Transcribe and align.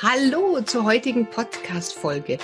Hallo 0.00 0.60
zur 0.60 0.84
heutigen 0.84 1.26
Podcast-Folge. 1.26 2.38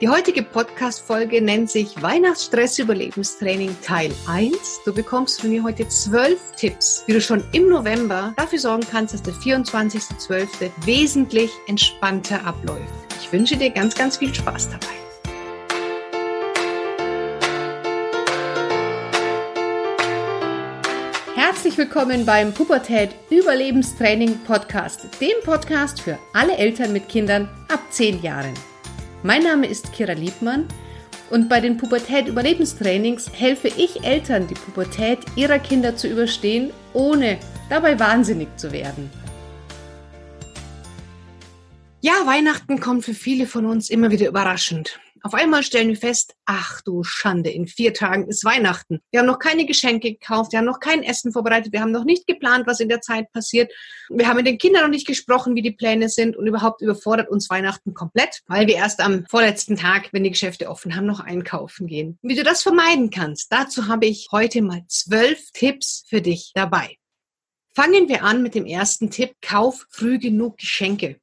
Die 0.00 0.08
heutige 0.08 0.42
Podcast-Folge 0.42 1.40
nennt 1.40 1.70
sich 1.70 2.02
Weihnachtsstress-Überlebenstraining 2.02 3.76
Teil 3.82 4.12
1. 4.26 4.80
Du 4.84 4.92
bekommst 4.92 5.40
von 5.40 5.50
mir 5.50 5.62
heute 5.62 5.86
zwölf 5.86 6.40
Tipps, 6.56 7.04
wie 7.06 7.12
du 7.12 7.20
schon 7.20 7.44
im 7.52 7.68
November 7.68 8.34
dafür 8.36 8.58
sorgen 8.58 8.84
kannst, 8.90 9.14
dass 9.14 9.22
der 9.22 9.34
24.12. 9.34 10.72
wesentlich 10.86 11.52
entspannter 11.68 12.44
abläuft. 12.44 12.82
Ich 13.20 13.32
wünsche 13.32 13.56
dir 13.56 13.70
ganz, 13.70 13.94
ganz 13.94 14.16
viel 14.16 14.34
Spaß 14.34 14.70
dabei. 14.70 15.07
Willkommen 21.78 22.26
beim 22.26 22.52
Pubertät 22.52 23.10
Überlebenstraining 23.30 24.36
Podcast, 24.40 25.06
dem 25.20 25.40
Podcast 25.44 26.00
für 26.00 26.18
alle 26.32 26.56
Eltern 26.56 26.92
mit 26.92 27.08
Kindern 27.08 27.48
ab 27.68 27.80
10 27.90 28.20
Jahren. 28.20 28.52
Mein 29.22 29.44
Name 29.44 29.68
ist 29.68 29.92
Kira 29.92 30.14
Liebmann 30.14 30.66
und 31.30 31.48
bei 31.48 31.60
den 31.60 31.76
Pubertät 31.76 32.26
Überlebenstrainings 32.26 33.30
helfe 33.32 33.68
ich 33.68 34.02
Eltern, 34.02 34.48
die 34.48 34.54
Pubertät 34.54 35.20
ihrer 35.36 35.60
Kinder 35.60 35.94
zu 35.94 36.08
überstehen, 36.08 36.72
ohne 36.94 37.38
dabei 37.70 38.00
wahnsinnig 38.00 38.48
zu 38.56 38.72
werden. 38.72 39.08
Ja, 42.00 42.26
Weihnachten 42.26 42.80
kommt 42.80 43.04
für 43.04 43.14
viele 43.14 43.46
von 43.46 43.66
uns 43.66 43.88
immer 43.88 44.10
wieder 44.10 44.26
überraschend. 44.26 44.98
Auf 45.28 45.34
einmal 45.34 45.62
stellen 45.62 45.88
wir 45.88 45.96
fest, 45.98 46.36
ach 46.46 46.80
du 46.80 47.02
Schande, 47.02 47.50
in 47.50 47.66
vier 47.66 47.92
Tagen 47.92 48.28
ist 48.28 48.46
Weihnachten. 48.46 49.00
Wir 49.10 49.20
haben 49.20 49.26
noch 49.26 49.38
keine 49.38 49.66
Geschenke 49.66 50.12
gekauft, 50.12 50.52
wir 50.52 50.58
haben 50.58 50.64
noch 50.64 50.80
kein 50.80 51.02
Essen 51.02 51.34
vorbereitet, 51.34 51.70
wir 51.70 51.82
haben 51.82 51.90
noch 51.90 52.06
nicht 52.06 52.26
geplant, 52.26 52.66
was 52.66 52.80
in 52.80 52.88
der 52.88 53.02
Zeit 53.02 53.30
passiert. 53.30 53.70
Wir 54.08 54.26
haben 54.26 54.38
mit 54.38 54.46
den 54.46 54.56
Kindern 54.56 54.84
noch 54.84 54.88
nicht 54.88 55.06
gesprochen, 55.06 55.54
wie 55.54 55.60
die 55.60 55.72
Pläne 55.72 56.08
sind 56.08 56.34
und 56.34 56.46
überhaupt 56.46 56.80
überfordert 56.80 57.28
uns 57.28 57.50
Weihnachten 57.50 57.92
komplett, 57.92 58.40
weil 58.46 58.66
wir 58.66 58.76
erst 58.76 59.00
am 59.00 59.26
vorletzten 59.26 59.76
Tag, 59.76 60.08
wenn 60.12 60.24
die 60.24 60.30
Geschäfte 60.30 60.70
offen 60.70 60.96
haben, 60.96 61.04
noch 61.04 61.20
einkaufen 61.20 61.86
gehen. 61.88 62.18
Wie 62.22 62.34
du 62.34 62.42
das 62.42 62.62
vermeiden 62.62 63.10
kannst, 63.10 63.52
dazu 63.52 63.86
habe 63.86 64.06
ich 64.06 64.28
heute 64.32 64.62
mal 64.62 64.82
zwölf 64.88 65.50
Tipps 65.52 66.04
für 66.08 66.22
dich 66.22 66.52
dabei. 66.54 66.96
Fangen 67.74 68.08
wir 68.08 68.24
an 68.24 68.42
mit 68.42 68.54
dem 68.54 68.64
ersten 68.64 69.10
Tipp, 69.10 69.34
kauf 69.42 69.84
früh 69.90 70.18
genug 70.18 70.56
Geschenke. 70.56 71.20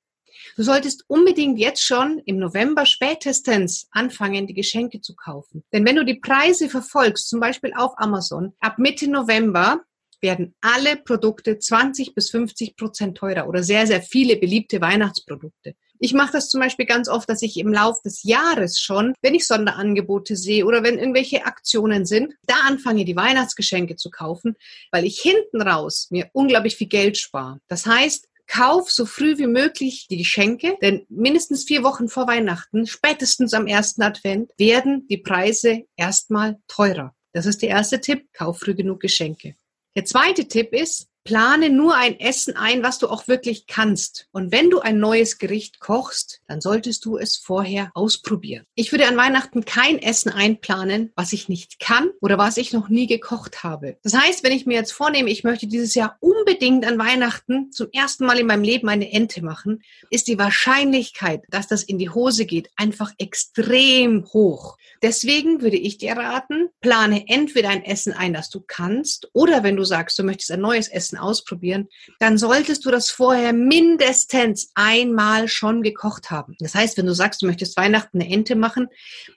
Du 0.55 0.63
solltest 0.63 1.03
unbedingt 1.07 1.59
jetzt 1.59 1.83
schon 1.83 2.21
im 2.25 2.37
November 2.37 2.85
spätestens 2.85 3.89
anfangen, 3.91 4.47
die 4.47 4.53
Geschenke 4.53 5.01
zu 5.01 5.13
kaufen. 5.13 5.65
Denn 5.73 5.85
wenn 5.85 5.97
du 5.97 6.05
die 6.05 6.15
Preise 6.15 6.69
verfolgst, 6.69 7.27
zum 7.27 7.41
Beispiel 7.41 7.73
auf 7.75 7.91
Amazon, 7.97 8.53
ab 8.61 8.79
Mitte 8.79 9.09
November 9.09 9.81
werden 10.21 10.55
alle 10.61 10.95
Produkte 10.95 11.59
20 11.59 12.15
bis 12.15 12.29
50 12.29 12.77
Prozent 12.77 13.17
teurer 13.17 13.49
oder 13.49 13.63
sehr, 13.63 13.85
sehr 13.85 14.01
viele 14.01 14.37
beliebte 14.37 14.79
Weihnachtsprodukte. 14.79 15.75
Ich 15.99 16.13
mache 16.13 16.31
das 16.31 16.49
zum 16.49 16.61
Beispiel 16.61 16.85
ganz 16.85 17.09
oft, 17.09 17.29
dass 17.29 17.41
ich 17.41 17.57
im 17.57 17.73
Lauf 17.73 18.01
des 18.01 18.23
Jahres 18.23 18.79
schon, 18.79 19.13
wenn 19.21 19.35
ich 19.35 19.47
Sonderangebote 19.47 20.37
sehe 20.37 20.65
oder 20.65 20.83
wenn 20.83 20.97
irgendwelche 20.99 21.45
Aktionen 21.45 22.05
sind, 22.05 22.33
da 22.47 22.55
anfange, 22.65 23.03
die 23.03 23.15
Weihnachtsgeschenke 23.17 23.97
zu 23.97 24.09
kaufen, 24.09 24.55
weil 24.91 25.05
ich 25.05 25.19
hinten 25.19 25.61
raus 25.61 26.07
mir 26.11 26.29
unglaublich 26.31 26.77
viel 26.77 26.87
Geld 26.87 27.17
spare. 27.17 27.59
Das 27.67 27.85
heißt, 27.85 28.29
Kauf 28.47 28.91
so 28.91 29.05
früh 29.05 29.37
wie 29.37 29.47
möglich 29.47 30.07
die 30.09 30.17
Geschenke, 30.17 30.77
denn 30.81 31.05
mindestens 31.09 31.63
vier 31.63 31.83
Wochen 31.83 32.07
vor 32.07 32.27
Weihnachten, 32.27 32.85
spätestens 32.85 33.53
am 33.53 33.67
ersten 33.67 34.01
Advent, 34.01 34.51
werden 34.57 35.07
die 35.07 35.17
Preise 35.17 35.83
erstmal 35.95 36.57
teurer. 36.67 37.15
Das 37.33 37.45
ist 37.45 37.61
der 37.61 37.69
erste 37.69 37.99
Tipp. 37.99 38.27
Kauf 38.33 38.59
früh 38.59 38.75
genug 38.75 39.01
Geschenke. 39.01 39.55
Der 39.95 40.05
zweite 40.05 40.47
Tipp 40.47 40.73
ist, 40.73 41.07
plane 41.25 41.71
nur 41.71 41.95
ein 41.95 42.19
Essen 42.19 42.55
ein, 42.55 42.83
was 42.83 42.99
du 42.99 43.09
auch 43.09 43.27
wirklich 43.27 43.65
kannst. 43.67 44.27
Und 44.31 44.51
wenn 44.51 44.69
du 44.69 44.79
ein 44.79 44.99
neues 44.99 45.39
Gericht 45.39 45.79
kochst, 45.79 46.39
dann 46.47 46.61
solltest 46.61 47.03
du 47.03 47.17
es 47.17 47.35
vorher 47.35 47.91
ausprobieren. 47.95 48.65
Ich 48.75 48.91
würde 48.91 49.07
an 49.07 49.17
Weihnachten 49.17 49.65
kein 49.65 49.97
Essen 49.97 50.31
einplanen, 50.31 51.11
was 51.15 51.33
ich 51.33 51.49
nicht 51.49 51.79
kann 51.79 52.11
oder 52.21 52.37
was 52.37 52.57
ich 52.57 52.73
noch 52.73 52.89
nie 52.89 53.07
gekocht 53.07 53.63
habe. 53.63 53.97
Das 54.03 54.13
heißt, 54.13 54.43
wenn 54.43 54.51
ich 54.51 54.67
mir 54.67 54.75
jetzt 54.75 54.93
vornehme, 54.93 55.31
ich 55.31 55.43
möchte 55.43 55.65
dieses 55.65 55.95
Jahr 55.95 56.15
unbedingt 56.19 56.85
an 56.85 56.99
Weihnachten 56.99 57.71
zum 57.71 57.87
ersten 57.91 58.25
Mal 58.25 58.39
in 58.39 58.47
meinem 58.47 58.63
Leben 58.63 58.87
eine 58.87 59.11
Ente 59.11 59.43
machen, 59.43 59.81
ist 60.11 60.27
die 60.27 60.37
Wahrscheinlichkeit, 60.37 61.41
dass 61.49 61.67
das 61.67 61.81
in 61.81 61.97
die 61.97 62.11
Hose 62.11 62.45
geht, 62.45 62.69
einfach 62.75 63.11
extrem 63.17 64.25
hoch. 64.31 64.77
Deswegen 65.01 65.61
würde 65.61 65.77
ich 65.77 65.97
dir 65.97 66.13
raten, 66.13 66.69
plane 66.81 67.25
entweder 67.27 67.69
ein 67.69 67.83
Essen 67.83 68.13
ein, 68.13 68.33
das 68.33 68.49
du 68.49 68.61
kannst, 68.65 69.29
oder 69.33 69.63
wenn 69.63 69.75
du 69.75 69.83
sagst, 69.83 70.17
du 70.19 70.23
möchtest 70.23 70.51
ein 70.51 70.61
neues 70.61 70.87
Essen 70.87 71.14
Essen 71.15 71.17
ausprobieren, 71.17 71.87
dann 72.19 72.37
solltest 72.37 72.85
du 72.85 72.91
das 72.91 73.09
vorher 73.09 73.53
mindestens 73.53 74.71
einmal 74.75 75.47
schon 75.47 75.81
gekocht 75.81 76.31
haben. 76.31 76.55
Das 76.59 76.75
heißt, 76.75 76.97
wenn 76.97 77.05
du 77.05 77.13
sagst, 77.13 77.41
du 77.41 77.47
möchtest 77.47 77.77
Weihnachten 77.77 78.21
eine 78.21 78.31
Ente 78.31 78.55
machen, 78.55 78.87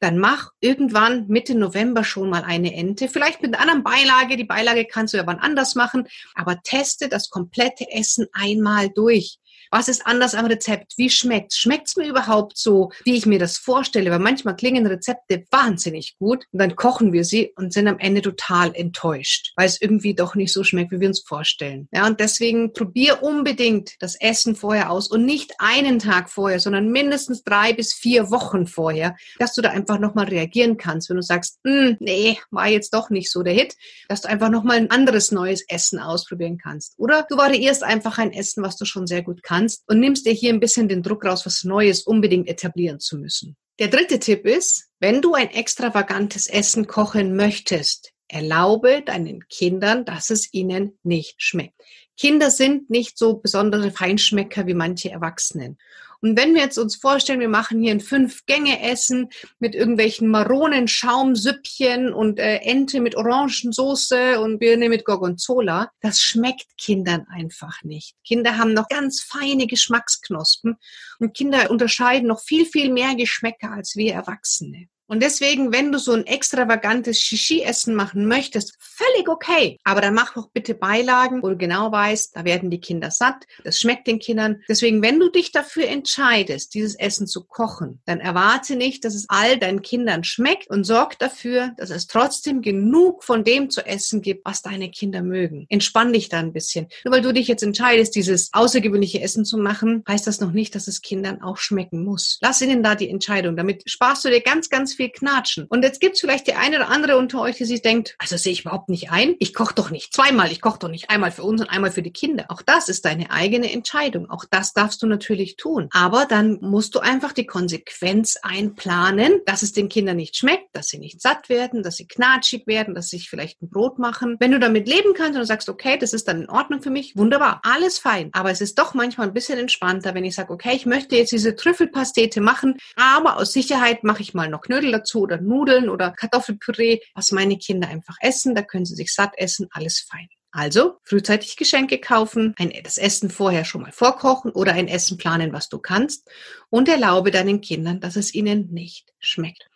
dann 0.01 0.19
mach 0.19 0.51
irgendwann 0.61 1.27
Mitte 1.29 1.55
November 1.55 2.05
schon 2.05 2.31
mal 2.31 2.43
eine 2.43 2.75
Ente. 2.75 3.09
Vielleicht 3.09 3.43
mit 3.43 3.55
einer 3.55 3.63
anderen 3.63 3.85
Beilage. 3.85 4.37
Die 4.37 4.45
Beilage 4.45 4.87
kannst 4.87 5.15
du 5.15 5.19
ja 5.19 5.27
wann 5.27 5.39
anders 5.39 5.75
machen, 5.75 6.07
aber 6.35 6.61
teste 6.63 7.09
das 7.09 7.31
komplette 7.31 7.91
Essen 7.91 8.27
einmal 8.33 8.91
durch. 8.91 9.39
Was 9.71 9.89
ist 9.89 10.07
anders 10.07 10.35
am 10.35 10.47
Rezept? 10.47 10.95
Wie 10.97 11.11
schmeckt's? 11.11 11.59
Schmeckt's 11.59 11.97
mir 11.97 12.09
überhaupt 12.09 12.57
so, 12.57 12.91
wie 13.05 13.17
ich 13.17 13.27
mir 13.27 13.39
das 13.39 13.59
vorstelle? 13.59 14.11
Weil 14.11 14.19
manchmal 14.19 14.57
klingen 14.57 14.87
Rezepte 14.87 15.45
wahnsinnig 15.51 16.17
gut 16.19 16.45
und 16.53 16.59
dann 16.59 16.77
kochen 16.77 17.13
wir 17.13 17.25
sie 17.25 17.53
und 17.57 17.73
sind 17.73 17.89
am 17.89 17.99
Ende 17.99 18.23
total 18.23 18.75
enttäuscht, 18.75 19.53
weil 19.57 19.67
es 19.67 19.81
irgendwie 19.81 20.15
doch 20.15 20.35
nicht 20.35 20.53
so 20.53 20.65
schmeckt, 20.65 20.93
wie 20.93 21.01
wir 21.01 21.09
uns 21.09 21.21
vorstellen. 21.21 21.89
Ja, 21.93 22.07
und 22.07 22.21
deswegen 22.21 22.73
probier 22.73 23.23
unbedingt 23.23 23.93
das 24.01 24.19
Essen 24.21 24.57
vorher 24.57 24.91
aus 24.91 25.09
und 25.09 25.25
nicht 25.25 25.53
einen 25.59 25.99
Tag 25.99 26.31
vorher, 26.31 26.61
sondern 26.61 26.89
mindestens 26.89 27.43
drei 27.45 27.73
bis 27.73 27.93
vier 27.93 28.31
Wochen 28.31 28.67
vorher, 28.67 29.17
dass 29.39 29.55
du 29.55 29.61
da 29.61 29.71
einfach 29.71 29.99
nochmal 29.99 30.27
reagieren 30.27 30.77
kannst, 30.77 31.11
wenn 31.11 31.17
du 31.17 31.23
sagst, 31.23 31.59
hm, 31.65 31.97
nee, 32.01 32.39
war 32.51 32.69
jetzt 32.69 32.95
doch 32.95 33.11
nicht 33.11 33.31
so 33.31 33.43
der 33.43 33.55
Hit, 33.55 33.75
dass 34.09 34.23
du 34.23 34.29
einfach 34.29 34.49
nochmal 34.49 34.79
ein 34.79 34.91
anderes 34.91 35.31
neues 35.31 35.63
Essen 35.69 35.99
ausprobieren 35.99 36.59
kannst. 36.59 36.95
Oder 36.97 37.27
du 37.29 37.37
variierst 37.37 37.83
einfach 37.83 38.19
ein 38.19 38.33
Essen, 38.33 38.63
was 38.63 38.77
du 38.77 38.85
schon 38.85 39.07
sehr 39.07 39.23
gut 39.23 39.43
kannst 39.43 39.58
kannst 39.59 39.83
und 39.89 40.01
nimmst 40.01 40.27
dir 40.27 40.33
hier 40.33 40.53
ein 40.53 40.61
bisschen 40.61 40.89
den 40.89 41.03
Druck 41.03 41.25
raus, 41.25 41.45
was 41.45 41.65
Neues 41.65 42.03
unbedingt 42.03 42.49
etablieren 42.49 43.01
zu 43.01 43.19
müssen. 43.19 43.57
Der 43.79 43.89
dritte 43.89 44.19
Tipp 44.19 44.45
ist, 44.47 44.89
wenn 45.01 45.23
du 45.23 45.35
ein 45.35 45.51
extravagantes 45.51 46.49
Essen 46.49 46.87
kochen 46.87 47.37
möchtest, 47.37 48.13
erlaube 48.29 49.03
deinen 49.03 49.47
Kindern, 49.49 50.05
dass 50.05 50.31
es 50.31 50.53
ihnen 50.53 50.99
nicht 51.03 51.43
schmeckt. 51.43 51.81
Kinder 52.17 52.51
sind 52.51 52.91
nicht 52.91 53.17
so 53.17 53.39
besondere 53.39 53.91
Feinschmecker 53.91 54.67
wie 54.67 54.75
manche 54.75 55.11
Erwachsenen. 55.11 55.79
Und 56.21 56.37
wenn 56.37 56.55
wir 56.55 56.63
jetzt 56.63 56.79
uns 56.79 56.97
vorstellen, 56.97 57.41
wir 57.41 57.49
machen 57.49 57.81
hier 57.81 57.93
ein 57.93 58.01
Fünf-Gänge-Essen 58.01 59.29
mit 59.61 59.75
irgendwelchen 59.75 60.29
Maronen, 60.29 60.89
Schaumsüppchen 60.89 62.13
und 62.13 62.41
äh, 62.41 62.57
Ente 62.57 63.01
mit 63.01 63.15
Orangensoße 63.15 64.41
und 64.41 64.59
Birne 64.59 64.89
mit 64.89 65.05
Gorgonzola, 65.05 65.91
das 66.01 66.21
schmeckt 66.21 66.67
Kindern 66.77 67.27
einfach 67.31 67.83
nicht. 67.85 68.17
Kinder 68.27 68.59
haben 68.59 68.75
noch 68.75 68.89
ganz 68.89 69.23
feine 69.23 69.67
Geschmacksknospen 69.67 70.77
und 71.21 71.35
Kinder 71.37 71.71
unterscheiden 71.71 72.29
noch 72.29 72.41
viel, 72.41 72.67
viel 72.67 72.93
mehr 72.93 73.15
Geschmäcker 73.15 73.71
als 73.71 73.95
wir 73.95 74.15
Erwachsene. 74.15 74.89
Und 75.09 75.23
deswegen, 75.23 75.73
wenn 75.73 75.91
du 75.91 75.99
so 75.99 76.13
ein 76.13 76.27
extravagantes 76.27 77.21
Shishi-Essen 77.21 77.95
machen 77.95 78.27
möchtest, 78.27 78.75
völlig 78.79 79.29
okay. 79.29 79.79
Aber 79.83 80.03
dann 80.03 80.15
mach 80.15 80.35
doch 80.35 80.51
bitte 80.51 80.75
Beilagen, 80.75 81.43
wo 81.43 81.49
du 81.49 81.57
genau 81.57 81.91
weißt, 81.91 82.37
da 82.37 82.45
werden 82.45 82.71
die 82.71 82.81
Kinder 82.81 83.11
satt, 83.11 83.47
das 83.65 83.81
schmeckt 83.81 84.07
den 84.07 84.19
Kindern. 84.19 84.63
Deswegen, 84.69 85.03
wenn 85.03 85.19
du 85.19 85.31
dich 85.31 85.51
dafür 85.51 85.89
entscheidest, 85.89 86.75
dieses 86.75 86.95
Essen 86.95 87.27
zu 87.27 87.45
kochen, 87.45 88.01
dann 88.05 88.21
erwarte 88.21 88.77
nicht, 88.77 89.05
dass 89.05 89.15
es 89.15 89.25
all 89.29 89.59
deinen 89.59 89.81
Kindern 89.81 90.25
schmeckt 90.25 90.69
und 90.69 90.85
sorg 90.85 91.19
dafür, 91.19 91.73
dass 91.79 91.89
es 91.89 92.07
trotzdem 92.07 92.61
genug 92.61 93.25
von 93.25 93.45
dem 93.45 93.71
zu 93.71 93.87
essen 93.87 94.21
gibt, 94.21 94.45
was 94.45 94.61
deine 94.61 94.91
Kinder 94.91 95.23
mögen. 95.23 95.65
Entspann 95.71 96.13
dich 96.13 96.29
da 96.29 96.39
ein 96.39 96.53
bisschen. 96.53 96.89
Nur 97.05 97.15
weil 97.15 97.23
du 97.23 97.33
dich 97.33 97.49
jetzt 97.49 97.63
entscheidest, 97.63 98.15
dieses 98.15 98.51
außergewöhnliche 98.53 99.23
Essen 99.23 99.47
zu 99.47 99.57
machen, 99.57 100.05
heißt 100.07 100.27
das 100.27 100.41
noch 100.41 100.53
nicht, 100.53 100.75
dass 100.75 100.87
es 100.87 101.01
Kindern 101.01 101.41
auch 101.41 101.57
schmecken 101.57 102.05
muss. 102.05 102.39
Lass 102.43 102.61
ihnen 102.61 102.83
da 102.83 102.95
die 102.95 103.09
Entscheidung. 103.09 103.57
Damit 103.57 103.89
sparst 103.89 104.25
du 104.27 104.29
dir 104.29 104.43
ganz, 104.43 104.69
ganz 104.69 104.98
viel 104.99 105.11
Knatschen. 105.11 105.65
Und 105.69 105.85
jetzt 105.85 106.01
gibt 106.01 106.17
es 106.17 106.21
vielleicht 106.21 106.49
die 106.49 106.55
eine 106.55 106.77
oder 106.77 106.89
andere 106.89 107.17
unter 107.17 107.41
euch, 107.41 107.57
die 107.57 107.65
sich 107.65 107.83
denkt, 107.83 108.17
also 108.19 108.37
sehe 108.37 108.53
ich 108.53 108.63
überhaupt 108.63 108.89
nicht 108.89 109.11
ein. 109.11 109.37
Ich 109.39 109.55
koche 109.55 109.75
doch 109.75 109.91
nicht 109.91 110.13
zweimal. 110.13 110.51
Ich 110.51 110.61
koche 110.61 110.81
doch 110.81 110.89
nicht 110.89 111.09
einmal 111.09 111.31
für 111.31 111.45
uns 111.45 111.61
und 111.61 111.71
einmal 111.71 111.93
für 111.93 112.03
die 112.03 112.13
Kinder. 112.13 112.47
Auch 112.49 112.63
das 112.63 112.89
ist 112.89 113.05
deine 113.05 113.31
eigene 113.31 113.73
Entscheidung. 113.73 114.29
Auch 114.29 114.45
das 114.51 114.73
darfst 114.73 115.01
du 115.03 115.07
natürlich 115.07 115.57
tun. 115.57 115.89
Aber 115.93 116.27
dann 116.27 116.59
musst 116.61 116.97
du 116.97 116.99
einfach 116.99 117.33
die 117.33 117.47
Konsequenz 117.47 118.37
einplanen, 118.43 119.41
dass 119.47 119.63
es 119.63 119.73
den 119.73 119.89
Kindern 119.89 120.17
nicht 120.17 120.37
schmeckt, 120.37 120.75
dass 120.75 120.89
sie 120.89 120.99
nicht 120.99 121.23
satt 121.23 121.49
werden, 121.49 121.83
dass 121.83 121.97
sie 121.97 122.09
knatschig 122.09 122.67
werden, 122.67 122.95
dass 122.95 123.09
sie 123.09 123.19
sich 123.19 123.31
vielleicht 123.31 123.63
ein 123.63 123.71
Brot 123.71 124.01
machen. 124.01 124.37
Wenn 124.41 124.51
du 124.51 124.59
damit 124.59 124.89
leben 124.89 125.15
kannst 125.15 125.35
und 125.35 125.41
du 125.41 125.47
sagst, 125.47 125.69
okay, 125.69 125.97
das 125.97 126.13
ist 126.13 126.27
dann 126.27 126.43
in 126.43 126.51
Ordnung 126.51 126.83
für 126.83 126.91
mich, 126.91 127.17
wunderbar, 127.17 127.61
alles 127.63 127.99
fein. 127.99 128.31
Aber 128.33 128.51
es 128.51 128.61
ist 128.61 128.79
doch 128.79 128.95
manchmal 128.95 129.29
ein 129.29 129.35
bisschen 129.35 129.59
entspannter, 129.59 130.15
wenn 130.15 130.25
ich 130.25 130.35
sage, 130.35 130.53
okay, 130.53 130.75
ich 130.75 130.87
möchte 130.87 131.15
jetzt 131.17 131.31
diese 131.31 131.55
Trüffelpastete 131.55 132.41
machen, 132.41 132.77
aber 132.97 133.37
aus 133.37 133.53
Sicherheit 133.53 134.03
mache 134.03 134.23
ich 134.23 134.35
mal 134.35 134.49
noch 134.49 134.63
Knödel 134.63 134.88
Knödel 134.89 134.93
dazu 134.93 135.21
oder 135.21 135.41
Nudeln 135.41 135.89
oder 135.89 136.13
Kartoffelpüree, 136.13 137.01
was 137.15 137.33
meine 137.33 137.59
Kinder 137.59 137.89
einfach 137.89 138.17
essen. 138.21 138.55
Da 138.55 138.63
können 138.63 138.85
sie 138.85 138.95
sich 138.95 139.13
satt 139.13 139.33
essen, 139.37 139.69
alles 139.71 140.07
fein. 140.11 140.29
Also 140.51 140.99
frühzeitig 141.05 141.57
Geschenke 141.57 141.99
kaufen, 141.99 142.55
ein, 142.59 142.73
das 142.83 142.97
Essen 142.97 143.31
vorher 143.31 143.65
schon 143.65 143.83
mal 143.83 143.93
vorkochen 143.93 144.51
oder 144.51 144.73
ein 144.73 144.89
Essen 144.89 145.19
planen, 145.19 145.53
was 145.53 145.69
du 145.69 145.79
kannst 145.79 146.29
und 146.71 146.89
erlaube 146.89 147.31
deinen 147.31 147.61
Kindern, 147.61 148.01
dass 148.01 148.17
es 148.17 148.35
ihnen 148.35 148.73
nicht 148.73 149.13
schmeckt. 149.19 149.69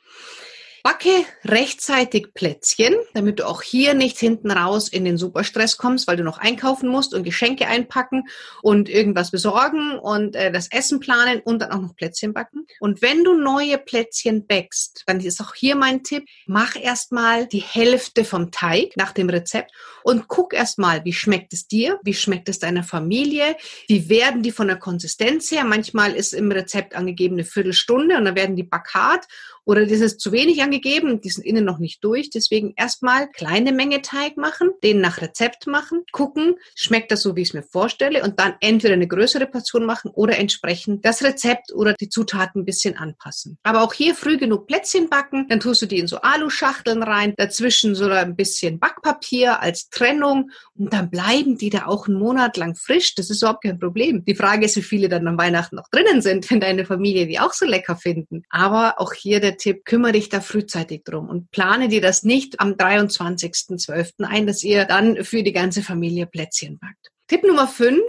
Backe 0.83 1.25
rechtzeitig 1.45 2.35
Plätzchen, 2.35 2.95
damit 3.15 3.39
du 3.39 3.47
auch 3.47 3.63
hier 3.63 3.95
nicht 3.95 4.19
hinten 4.19 4.51
raus 4.51 4.89
in 4.89 5.05
den 5.05 5.17
Superstress 5.17 5.77
kommst, 5.77 6.09
weil 6.09 6.17
du 6.17 6.25
noch 6.25 6.39
einkaufen 6.39 6.89
musst 6.89 7.15
und 7.15 7.23
Geschenke 7.23 7.69
einpacken 7.69 8.25
und 8.63 8.89
irgendwas 8.89 9.31
besorgen 9.31 9.99
und 9.99 10.35
äh, 10.35 10.51
das 10.51 10.71
Essen 10.73 10.99
planen 10.99 11.41
und 11.45 11.61
dann 11.61 11.71
auch 11.71 11.81
noch 11.81 11.95
Plätzchen 11.95 12.33
backen. 12.33 12.67
Und 12.81 13.01
wenn 13.01 13.23
du 13.23 13.35
neue 13.35 13.79
Plätzchen 13.79 14.47
backst, 14.47 15.05
dann 15.07 15.21
ist 15.21 15.41
auch 15.41 15.55
hier 15.55 15.77
mein 15.77 16.03
Tipp, 16.03 16.25
mach 16.47 16.75
erstmal 16.75 17.47
die 17.47 17.63
Hälfte 17.63 18.25
vom 18.25 18.51
Teig 18.51 18.97
nach 18.97 19.13
dem 19.13 19.31
Rezept 19.31 19.71
und 20.03 20.27
guck 20.27 20.53
erstmal, 20.53 21.05
wie 21.05 21.13
schmeckt 21.13 21.53
es 21.53 21.69
dir, 21.69 22.01
wie 22.03 22.15
schmeckt 22.15 22.49
es 22.49 22.59
deiner 22.59 22.83
Familie, 22.83 23.57
wie 23.87 24.09
werden 24.09 24.43
die 24.43 24.51
von 24.51 24.67
der 24.67 24.79
Konsistenz 24.79 25.51
her. 25.53 25.65
Manchmal 25.65 26.15
ist 26.15 26.33
im 26.35 26.51
Rezept 26.51 26.97
angegeben 26.97 27.37
eine 27.37 27.45
Viertelstunde 27.45 28.17
und 28.17 28.25
dann 28.25 28.35
werden 28.35 28.57
die 28.57 28.65
backhart 28.65 29.27
oder 29.65 29.87
das 29.87 30.01
ist 30.01 30.21
zu 30.21 30.33
wenig 30.33 30.63
angegeben, 30.63 31.21
die 31.21 31.31
sind 31.31 31.45
innen 31.45 31.65
noch 31.65 31.79
nicht 31.79 32.03
durch. 32.03 32.31
Deswegen 32.31 32.75
erstmal 32.77 33.31
kleine 33.31 33.73
Menge 33.73 34.03
Teig 34.03 34.37
machen, 34.37 34.71
den 34.83 35.01
nach 35.01 35.21
Rezept 35.21 35.67
machen, 35.67 36.05
gucken, 36.11 36.57
schmeckt 36.75 37.13
das 37.13 37.23
so, 37.23 37.37
wie 37.37 37.43
ich 37.43 37.49
es 37.49 37.55
mir 37.55 37.63
vorstelle 37.63 38.23
und 38.23 38.41
dann 38.41 38.55
entweder 38.61 38.95
eine 38.95 39.07
größere 39.07 39.47
Portion 39.47 39.87
machen 39.87 40.11
oder 40.13 40.39
entsprechend 40.39 41.05
das 41.05 41.23
Rezept 41.23 41.73
oder 41.73 41.95
die 41.95 42.09
Zutaten 42.09 42.63
ein 42.63 42.65
bisschen 42.65 42.97
anpassen. 42.97 43.59
Aber 43.63 43.83
auch 43.83 43.93
hier 43.93 44.15
früh 44.15 44.37
genug 44.37 44.67
Plätzchen 44.67 45.09
backen, 45.09 45.47
dann 45.49 45.61
tust 45.61 45.83
du 45.83 45.87
die 45.87 45.99
in 45.99 46.09
so 46.09 46.19
Aluschachteln 46.19 47.03
rein, 47.03 47.35
dazwischen 47.37 47.95
so 47.95 48.07
ein 48.07 48.37
bisschen 48.37 48.81
Backpapier 48.81 49.61
als 49.61 49.89
Trennung 49.91 50.51
und 50.77 50.93
dann 50.93 51.11
bleiben 51.11 51.57
die 51.57 51.71
da 51.71 51.87
auch 51.87 52.09
einen 52.09 52.19
Monat 52.19 52.57
lang 52.57 52.75
frisch. 52.75 53.15
Das 53.15 53.31
ist 53.31 53.43
überhaupt 53.43 53.63
kein 53.63 53.79
Problem. 53.79 54.25
Die 54.25 54.35
Frage 54.35 54.67
ist, 54.67 54.77
wie 54.77 54.83
viele 54.83 55.09
dann 55.09 55.27
am 55.29 55.39
Weihnachten 55.39 55.77
noch 55.77 55.89
drinnen 55.89 56.21
sind, 56.21 56.51
wenn 56.51 56.61
deine 56.61 56.85
Familie 56.85 57.27
die 57.27 57.39
auch 57.39 57.53
so 57.53 57.65
lecker 57.65 57.97
finden. 57.97 58.43
Aber 58.51 59.01
auch 59.01 59.13
hier 59.13 59.41
der 59.41 59.52
Tipp, 59.57 59.85
kümmere 59.85 60.13
dich 60.13 60.29
da 60.29 60.41
frühzeitig 60.41 61.05
drum 61.05 61.29
und 61.29 61.51
plane 61.51 61.89
dir 61.89 62.01
das 62.01 62.23
nicht 62.23 62.61
am 62.61 62.73
23.12. 62.73 64.25
ein, 64.25 64.47
dass 64.47 64.63
ihr 64.63 64.85
dann 64.85 65.25
für 65.25 65.43
die 65.43 65.53
ganze 65.53 65.83
Familie 65.83 66.27
Plätzchen 66.27 66.79
backt. 66.79 67.11
Tipp 67.29 67.45
Nummer 67.45 67.69
5. 67.69 68.01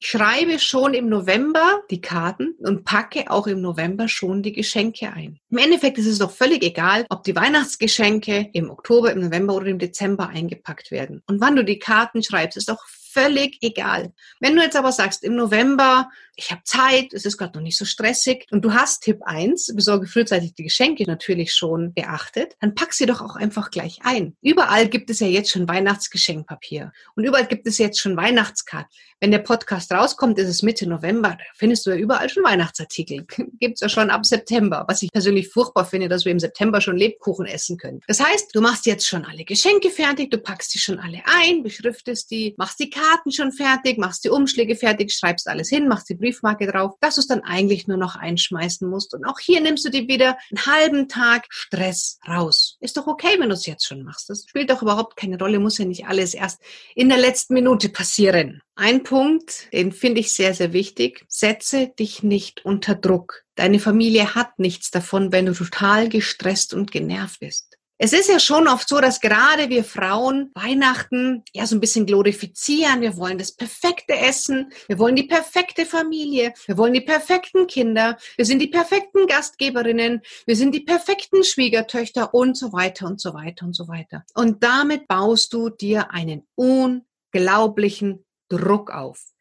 Schreibe 0.00 0.58
schon 0.58 0.92
im 0.92 1.08
November 1.08 1.80
die 1.90 2.02
Karten 2.02 2.54
und 2.58 2.84
packe 2.84 3.30
auch 3.30 3.46
im 3.46 3.62
November 3.62 4.06
schon 4.06 4.42
die 4.42 4.52
Geschenke 4.52 5.10
ein. 5.12 5.38
Im 5.48 5.58
Endeffekt 5.58 5.96
ist 5.96 6.06
es 6.06 6.18
doch 6.18 6.30
völlig 6.30 6.62
egal, 6.62 7.06
ob 7.08 7.22
die 7.22 7.34
Weihnachtsgeschenke 7.34 8.50
im 8.52 8.68
Oktober, 8.68 9.12
im 9.12 9.20
November 9.20 9.54
oder 9.54 9.66
im 9.66 9.78
Dezember 9.78 10.28
eingepackt 10.28 10.90
werden. 10.90 11.22
Und 11.26 11.40
wann 11.40 11.56
du 11.56 11.64
die 11.64 11.78
Karten 11.78 12.22
schreibst, 12.22 12.58
ist 12.58 12.68
doch 12.68 12.84
völlig 13.14 13.58
egal. 13.62 14.12
Wenn 14.40 14.56
du 14.56 14.62
jetzt 14.62 14.76
aber 14.76 14.92
sagst, 14.92 15.22
im 15.22 15.36
November, 15.36 16.10
ich 16.36 16.50
habe 16.50 16.62
Zeit, 16.64 17.12
es 17.12 17.24
ist 17.24 17.38
gerade 17.38 17.56
noch 17.56 17.62
nicht 17.62 17.78
so 17.78 17.84
stressig 17.84 18.46
und 18.50 18.64
du 18.64 18.74
hast 18.74 19.04
Tipp 19.04 19.20
1, 19.24 19.72
besorge 19.76 20.08
frühzeitig 20.08 20.54
die 20.54 20.64
Geschenke 20.64 21.04
natürlich 21.04 21.54
schon 21.54 21.94
beachtet, 21.94 22.56
dann 22.60 22.74
pack 22.74 22.92
sie 22.92 23.06
doch 23.06 23.20
auch 23.20 23.36
einfach 23.36 23.70
gleich 23.70 24.00
ein. 24.02 24.36
Überall 24.42 24.88
gibt 24.88 25.10
es 25.10 25.20
ja 25.20 25.28
jetzt 25.28 25.50
schon 25.50 25.68
Weihnachtsgeschenkpapier 25.68 26.92
und 27.14 27.24
überall 27.24 27.46
gibt 27.46 27.68
es 27.68 27.78
jetzt 27.78 28.00
schon 28.00 28.16
Weihnachtskarten. 28.16 28.90
Wenn 29.20 29.30
der 29.30 29.38
Podcast 29.38 29.90
rauskommt, 29.92 30.38
ist 30.38 30.48
es 30.48 30.62
Mitte 30.62 30.86
November, 30.86 31.30
da 31.30 31.44
findest 31.54 31.86
du 31.86 31.90
ja 31.90 31.96
überall 31.96 32.28
schon 32.28 32.42
Weihnachtsartikel. 32.44 33.24
Gibt 33.60 33.74
es 33.76 33.80
ja 33.80 33.88
schon 33.88 34.10
ab 34.10 34.26
September, 34.26 34.84
was 34.88 35.02
ich 35.02 35.10
persönlich 35.10 35.48
furchtbar 35.48 35.86
finde, 35.86 36.08
dass 36.08 36.24
wir 36.24 36.32
im 36.32 36.40
September 36.40 36.80
schon 36.80 36.96
Lebkuchen 36.96 37.46
essen 37.46 37.78
können. 37.78 38.00
Das 38.06 38.20
heißt, 38.20 38.54
du 38.54 38.60
machst 38.60 38.84
jetzt 38.84 39.06
schon 39.06 39.24
alle 39.24 39.44
Geschenke 39.44 39.90
fertig, 39.90 40.30
du 40.30 40.38
packst 40.38 40.74
die 40.74 40.78
schon 40.78 40.98
alle 40.98 41.22
ein, 41.24 41.62
beschriftest 41.62 42.30
die, 42.32 42.54
machst 42.58 42.80
die 42.80 42.90
Karten 42.90 43.03
schon 43.32 43.52
fertig, 43.52 43.98
machst 43.98 44.24
die 44.24 44.30
Umschläge 44.30 44.76
fertig, 44.76 45.12
schreibst 45.12 45.48
alles 45.48 45.68
hin, 45.68 45.88
machst 45.88 46.08
die 46.08 46.14
Briefmarke 46.14 46.66
drauf, 46.66 46.92
dass 47.00 47.16
du 47.16 47.20
es 47.20 47.26
dann 47.26 47.42
eigentlich 47.42 47.86
nur 47.86 47.96
noch 47.96 48.16
einschmeißen 48.16 48.88
musst. 48.88 49.14
Und 49.14 49.24
auch 49.24 49.38
hier 49.38 49.60
nimmst 49.60 49.84
du 49.84 49.90
dir 49.90 50.08
wieder 50.08 50.36
einen 50.50 50.66
halben 50.66 51.08
Tag 51.08 51.46
Stress 51.50 52.18
raus. 52.26 52.76
Ist 52.80 52.96
doch 52.96 53.06
okay, 53.06 53.36
wenn 53.38 53.48
du 53.48 53.54
es 53.54 53.66
jetzt 53.66 53.86
schon 53.86 54.02
machst. 54.02 54.30
Das 54.30 54.44
spielt 54.48 54.70
doch 54.70 54.82
überhaupt 54.82 55.16
keine 55.16 55.38
Rolle, 55.38 55.58
muss 55.58 55.78
ja 55.78 55.84
nicht 55.84 56.06
alles 56.06 56.34
erst 56.34 56.60
in 56.94 57.08
der 57.08 57.18
letzten 57.18 57.54
Minute 57.54 57.88
passieren. 57.88 58.60
Ein 58.76 59.04
Punkt, 59.04 59.72
den 59.72 59.92
finde 59.92 60.20
ich 60.20 60.34
sehr, 60.34 60.52
sehr 60.52 60.72
wichtig. 60.72 61.24
Setze 61.28 61.88
dich 61.98 62.22
nicht 62.22 62.64
unter 62.64 62.94
Druck. 62.94 63.44
Deine 63.54 63.78
Familie 63.78 64.34
hat 64.34 64.58
nichts 64.58 64.90
davon, 64.90 65.30
wenn 65.30 65.46
du 65.46 65.52
total 65.52 66.08
gestresst 66.08 66.74
und 66.74 66.90
genervt 66.90 67.40
bist. 67.40 67.73
Es 67.96 68.12
ist 68.12 68.28
ja 68.28 68.40
schon 68.40 68.66
oft 68.66 68.88
so, 68.88 69.00
dass 69.00 69.20
gerade 69.20 69.68
wir 69.68 69.84
Frauen 69.84 70.50
Weihnachten 70.54 71.44
ja 71.52 71.64
so 71.64 71.76
ein 71.76 71.80
bisschen 71.80 72.06
glorifizieren. 72.06 73.00
Wir 73.00 73.16
wollen 73.16 73.38
das 73.38 73.52
perfekte 73.52 74.16
Essen. 74.16 74.72
Wir 74.88 74.98
wollen 74.98 75.14
die 75.14 75.28
perfekte 75.28 75.86
Familie. 75.86 76.54
Wir 76.66 76.76
wollen 76.76 76.92
die 76.92 77.02
perfekten 77.02 77.68
Kinder. 77.68 78.18
Wir 78.36 78.46
sind 78.46 78.58
die 78.58 78.66
perfekten 78.66 79.28
Gastgeberinnen. 79.28 80.22
Wir 80.44 80.56
sind 80.56 80.74
die 80.74 80.80
perfekten 80.80 81.44
Schwiegertöchter 81.44 82.34
und 82.34 82.56
so 82.56 82.72
weiter 82.72 83.06
und 83.06 83.20
so 83.20 83.32
weiter 83.32 83.64
und 83.64 83.76
so 83.76 83.86
weiter. 83.86 84.24
Und 84.34 84.64
damit 84.64 85.06
baust 85.06 85.52
du 85.52 85.70
dir 85.70 86.10
einen 86.10 86.48
unglaublichen 86.56 88.24
Druck 88.48 88.90
auf. 88.90 89.33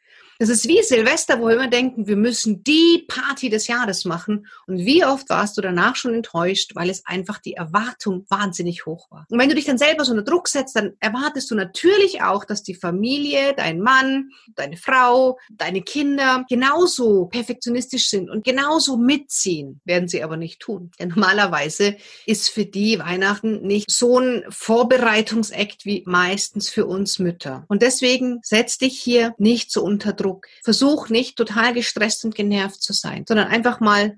Das 0.44 0.50
ist 0.50 0.68
wie 0.68 0.84
Silvester, 0.84 1.40
wo 1.40 1.48
wir 1.48 1.54
immer 1.54 1.70
denken, 1.70 2.06
wir 2.06 2.18
müssen 2.18 2.66
die 2.66 3.06
Party 3.08 3.50
des 3.50 3.68
Jahres 3.68 4.04
machen. 4.04 4.46
Und 4.68 4.80
wie 4.80 5.06
oft 5.06 5.30
warst 5.30 5.56
du 5.56 5.62
danach 5.62 5.96
schon 5.96 6.14
enttäuscht, 6.14 6.76
weil 6.76 6.90
es 6.90 7.06
einfach 7.06 7.40
die 7.40 7.54
Erwartung 7.54 8.26
wahnsinnig 8.28 8.86
hoch 8.86 9.10
war. 9.10 9.26
Und 9.30 9.40
wenn 9.40 9.48
du 9.48 9.56
dich 9.56 9.64
dann 9.64 9.78
selber 9.78 10.04
so 10.04 10.12
unter 10.12 10.26
Druck 10.26 10.50
setzt, 10.50 10.76
dann 10.76 10.98
erwartest 11.00 11.50
du 11.50 11.56
natürlich 11.56 12.24
auch, 12.24 12.44
dass 12.44 12.62
die 12.62 12.76
Familie, 12.76 13.54
dein 13.56 13.80
Mann, 13.80 14.32
deine 14.56 14.76
Frau, 14.76 15.40
deine 15.50 15.82
Kinder 15.82 16.44
genauso 16.50 17.28
perfektionistisch 17.28 18.10
sind 18.10 18.30
und 18.30 18.44
genauso 18.44 18.98
mitziehen. 18.98 19.80
Werden 19.86 20.10
sie 20.10 20.26
aber 20.26 20.36
nicht 20.36 20.60
tun. 20.60 20.92
Denn 21.00 21.08
normalerweise 21.08 21.96
ist 22.26 22.50
für 22.50 22.66
die 22.66 23.00
Weihnachten 23.00 23.62
nicht 23.62 23.90
so 23.90 24.20
ein 24.20 24.44
Vorbereitungsakt 24.50 25.86
wie 25.86 26.04
meistens 26.06 26.68
für 26.68 26.86
uns 26.86 27.18
Mütter. 27.18 27.64
Und 27.70 27.82
deswegen 27.82 28.42
setz 28.44 28.78
dich 28.78 29.00
hier 29.00 29.34
nicht 29.38 29.72
so 29.72 29.82
unter 29.82 30.12
Druck 30.12 30.33
Druck. 30.34 30.48
Versuch 30.64 31.10
nicht 31.10 31.38
total 31.38 31.74
gestresst 31.74 32.26
und 32.26 32.36
genervt 32.36 32.82
zu 32.82 32.94
sein, 32.94 33.26
sondern 33.28 33.48
einfach 33.48 33.80
mal 33.80 34.18